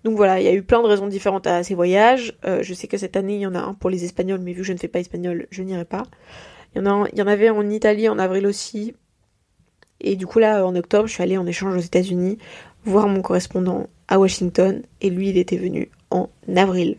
Donc 0.05 0.17
voilà, 0.17 0.38
il 0.38 0.45
y 0.45 0.49
a 0.49 0.53
eu 0.53 0.62
plein 0.62 0.83
de 0.83 0.87
raisons 0.87 1.07
différentes 1.07 1.47
à 1.47 1.62
ces 1.62 1.75
voyages. 1.75 2.37
Euh, 2.45 2.62
je 2.62 2.75
sais 2.75 2.87
que 2.87 2.99
cette 2.99 3.17
année, 3.17 3.37
il 3.37 3.40
y 3.40 3.47
en 3.47 3.55
a 3.55 3.61
un 3.61 3.73
pour 3.73 3.88
les 3.88 4.05
Espagnols, 4.05 4.40
mais 4.40 4.53
vu 4.53 4.61
que 4.61 4.67
je 4.67 4.75
ne 4.75 4.79
fais 4.79 4.88
pas 4.88 5.01
espagnol, 5.01 5.47
je 5.51 5.62
n'irai 5.62 5.87
pas. 5.87 6.03
Il 6.75 6.83
y, 6.83 6.87
en 6.87 7.07
il 7.07 7.19
y 7.19 7.23
en 7.23 7.27
avait 7.27 7.49
en 7.49 7.69
Italie 7.71 8.09
en 8.09 8.19
avril 8.19 8.47
aussi. 8.47 8.95
Et 10.01 10.17
du 10.17 10.27
coup, 10.27 10.38
là, 10.38 10.67
en 10.67 10.77
octobre, 10.77 11.07
je 11.07 11.14
suis 11.14 11.23
allée 11.23 11.38
en 11.38 11.47
échange 11.47 11.75
aux 11.75 11.81
États-Unis 11.81 12.38
voir 12.85 13.09
mon 13.09 13.23
correspondant 13.23 13.88
à 14.09 14.19
Washington. 14.19 14.83
Et 15.01 15.09
lui, 15.09 15.31
il 15.31 15.38
était 15.38 15.57
venu 15.57 15.90
en 16.11 16.29
avril. 16.55 16.99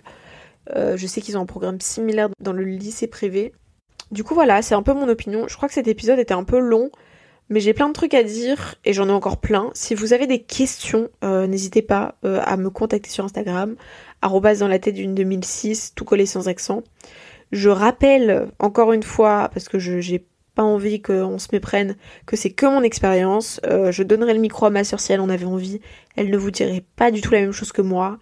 Euh, 0.76 0.98
je 0.98 1.06
sais 1.06 1.22
qu'ils 1.22 1.38
ont 1.38 1.42
un 1.42 1.46
programme 1.46 1.80
similaire 1.80 2.30
dans 2.40 2.54
le 2.54 2.64
lycée 2.64 3.06
privé. 3.06 3.54
Du 4.12 4.24
coup, 4.24 4.34
voilà, 4.34 4.64
c'est 4.64 4.74
un 4.76 4.82
peu 4.82 4.94
mon 4.94 5.08
opinion. 5.08 5.48
Je 5.48 5.56
crois 5.56 5.68
que 5.68 5.76
cet 5.76 5.88
épisode 5.88 6.18
était 6.18 6.34
un 6.34 6.44
peu 6.44 6.58
long. 6.58 6.90
Mais 7.50 7.60
j'ai 7.60 7.74
plein 7.74 7.88
de 7.88 7.94
trucs 7.94 8.16
à 8.16 8.24
dire 8.24 8.76
et 8.86 8.94
j'en 8.94 9.08
ai 9.08 9.12
encore 9.12 9.38
plein. 9.38 9.70
Si 9.74 9.94
vous 9.94 10.14
avez 10.14 10.26
des 10.26 10.42
questions, 10.42 11.10
euh, 11.24 11.46
n'hésitez 11.46 11.84
pas 11.84 12.16
euh, 12.26 12.42
à 12.44 12.58
me 12.58 12.70
contacter 12.70 13.10
sur 13.10 13.24
Instagram, 13.24 13.76
dans 14.24 14.68
la 14.68 14.80
tête 14.80 14.96
d'une 14.96 15.14
2006, 15.14 15.94
tout 15.96 16.06
collé 16.06 16.26
sans 16.26 16.48
accent. 16.48 16.82
Je 17.52 17.70
rappelle 17.70 18.48
encore 18.58 18.92
une 18.94 19.04
fois, 19.04 19.50
parce 19.54 19.70
que 19.70 19.78
je 19.78 20.00
j'ai 20.00 20.26
pas 20.56 20.64
envie 20.64 21.02
qu'on 21.02 21.38
se 21.38 21.50
méprenne, 21.52 21.96
que 22.26 22.36
c'est 22.36 22.50
que 22.50 22.66
mon 22.66 22.82
expérience. 22.82 23.60
Euh, 23.66 23.92
je 23.92 24.02
donnerai 24.02 24.34
le 24.34 24.40
micro 24.40 24.66
à 24.66 24.70
ma 24.72 24.84
soeur 24.84 25.00
si 25.00 25.14
elle 25.14 25.20
en 25.20 25.30
avait 25.30 25.46
envie. 25.46 25.82
Elle 26.16 26.32
ne 26.32 26.38
vous 26.38 26.50
dirait 26.50 26.84
pas 26.96 27.12
du 27.12 27.22
tout 27.22 27.32
la 27.32 27.42
même 27.42 27.52
chose 27.52 27.72
que 27.72 27.84
moi. 27.84 28.18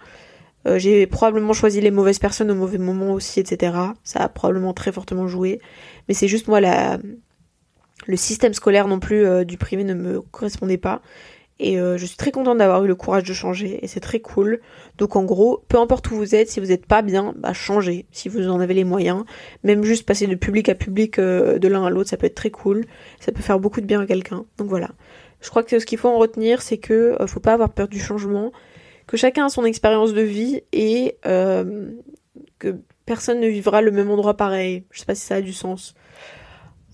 j'ai 0.65 1.07
probablement 1.07 1.53
choisi 1.53 1.79
les 1.79 1.91
mauvaises 1.91 2.19
personnes 2.19 2.51
au 2.51 2.55
mauvais 2.55 2.77
moment 2.77 3.13
aussi, 3.13 3.39
etc. 3.39 3.77
Ça 4.03 4.19
a 4.19 4.29
probablement 4.29 4.73
très 4.73 4.91
fortement 4.91 5.27
joué. 5.27 5.62
Mais 6.07 6.13
c'est 6.13 6.27
juste 6.27 6.47
moi 6.47 6.59
la, 6.59 6.97
le 8.08 8.18
système 8.18 8.54
scolaire 8.54 8.88
non 8.88 9.00
plus 9.00 9.26
euh, 9.26 9.44
du 9.44 9.58
privé 9.58 9.84
ne 9.84 9.94
me 9.94 10.22
correspondait 10.22 10.78
pas. 10.78 11.02
Et 11.60 11.80
euh, 11.80 11.98
je 11.98 12.06
suis 12.06 12.18
très 12.18 12.32
contente 12.32 12.58
d'avoir 12.58 12.84
eu 12.84 12.88
le 12.88 12.96
courage 12.96 13.24
de 13.24 13.34
changer 13.34 13.84
et 13.84 13.88
c'est 13.88 14.00
très 14.00 14.20
cool. 14.20 14.60
Donc 14.98 15.16
en 15.16 15.24
gros, 15.24 15.63
peu 15.68 15.78
importe 15.78 16.10
où 16.12 16.16
vous 16.16 16.36
êtes, 16.36 16.50
si 16.50 16.60
vous 16.60 16.68
n'êtes 16.68 16.86
pas 16.86 17.02
bien, 17.02 17.34
bah 17.38 17.54
changez 17.54 18.08
si 18.12 18.28
vous 18.28 18.50
en 18.50 18.60
avez 18.60 18.74
les 18.74 18.84
moyens. 18.84 19.24
Même 19.63 19.84
juste 19.84 20.06
passer 20.06 20.28
de 20.28 20.36
public 20.36 20.68
à 20.70 20.76
public 20.76 21.20
euh, 21.20 21.60
de 21.60 21.68
l'un 21.68 21.86
à 21.86 21.89
l'autre, 21.89 22.10
ça 22.10 22.18
peut 22.18 22.26
être 22.26 22.36
très 22.36 22.50
cool. 22.50 22.86
Ça 23.20 23.32
peut 23.32 23.42
faire 23.42 23.60
beaucoup 23.60 23.82
de 23.82 23.86
bien 23.86 24.02
à 24.02 24.06
quelqu'un. 24.06 24.46
Donc 24.58 24.68
voilà. 24.68 24.89
Je 25.42 25.50
crois 25.50 25.63
que 25.63 25.78
ce 25.78 25.86
qu'il 25.86 25.98
faut 25.98 26.10
en 26.10 26.18
retenir, 26.18 26.62
c'est 26.62 26.78
que 26.78 27.18
faut 27.28 27.42
pas 27.42 27.54
avoir 27.54 27.70
peur 27.70 27.88
du 27.88 28.00
changement, 28.00 28.52
que 29.08 29.18
chacun 29.18 29.46
a 29.46 29.50
son 29.50 29.66
expérience 29.66 30.13
de 30.13 30.22
vie 30.22 30.62
et 30.72 31.18
que 31.22 32.78
personne 33.06 33.42
ne 33.42 33.48
vivra 33.48 33.82
le 33.82 33.92
même 33.92 34.10
endroit 34.10 34.36
pareil. 34.36 34.86
Je 34.92 35.00
sais 35.00 35.06
pas 35.06 35.16
si 35.16 35.26
ça 35.26 35.36
a 35.36 35.42
du 35.42 35.52
sens. 35.52 35.96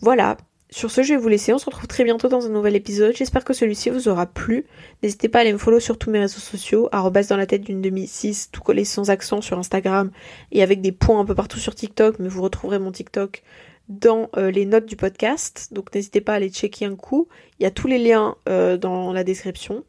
Voilà, 0.02 0.38
sur 0.72 0.92
ce, 0.92 1.02
je 1.02 1.14
vais 1.14 1.20
vous 1.20 1.30
laisser. 1.30 1.52
On 1.52 1.58
se 1.58 1.66
retrouve 1.66 1.88
très 1.88 2.04
bientôt 2.04 2.28
dans 2.28 2.46
un 2.46 2.50
nouvel 2.50 2.76
épisode. 2.76 3.16
J'espère 3.16 3.44
que 3.44 3.54
celui-ci 3.54 3.90
vous 3.90 4.08
aura 4.08 4.28
plu. 4.28 4.68
N'hésitez 5.02 5.28
pas 5.28 5.40
à 5.40 5.42
aller 5.42 5.54
me 5.54 5.58
follow 5.58 5.80
sur 5.80 5.98
tous 5.98 6.12
mes 6.12 6.20
réseaux 6.20 6.40
sociaux. 6.40 6.90
Arrobas 6.92 7.28
dans 7.30 7.38
la 7.38 7.48
tête 7.48 7.64
d'une 7.64 7.82
demi 7.82 8.06
6, 8.06 8.52
tout 8.52 8.62
collé 8.62 8.86
sans 8.86 9.10
accent 9.10 9.42
sur 9.42 9.58
Instagram 9.58 10.12
et 10.52 10.62
avec 10.62 10.82
des 10.82 10.92
points 10.92 11.20
un 11.20 11.26
peu 11.26 11.34
partout 11.34 11.58
sur 11.58 11.74
TikTok. 11.74 12.20
Mais 12.20 12.28
vous 12.28 12.44
retrouverez 12.44 12.78
mon 12.78 12.92
TikTok 12.92 13.42
dans 13.88 14.30
euh, 14.38 14.52
les 14.52 14.68
notes 14.68 14.86
du 14.86 14.96
podcast. 14.96 15.70
Donc 15.72 15.94
n'hésitez 15.96 16.22
pas 16.22 16.34
à 16.34 16.36
aller 16.36 16.50
checker 16.50 16.86
un 16.86 16.96
coup. 16.96 17.28
Il 17.60 17.64
y 17.64 17.66
a 17.66 17.72
tous 17.72 17.88
les 17.88 17.98
liens 17.98 18.36
euh, 18.48 18.78
dans 18.78 19.12
la 19.12 19.24
description. 19.24 19.84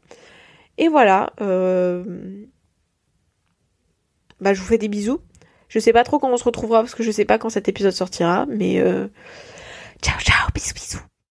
Et 0.79 0.87
voilà. 0.87 1.31
Euh, 1.41 2.03
bah, 4.39 4.55
je 4.55 4.59
vous 4.59 4.67
fais 4.67 4.79
des 4.79 4.87
bisous. 4.87 5.21
Je 5.69 5.77
sais 5.77 5.93
pas 5.93 6.03
trop 6.03 6.17
quand 6.17 6.31
on 6.31 6.37
se 6.37 6.43
retrouvera 6.43 6.81
parce 6.81 6.95
que 6.95 7.03
je 7.03 7.11
sais 7.11 7.25
pas 7.25 7.37
quand 7.37 7.51
cet 7.51 7.69
épisode 7.69 7.93
sortira. 7.93 8.47
Mais... 8.47 8.83
Ciao, 10.01 10.19
ciao, 10.19 10.47
bisous, 10.53 10.73
bisous. 10.73 11.10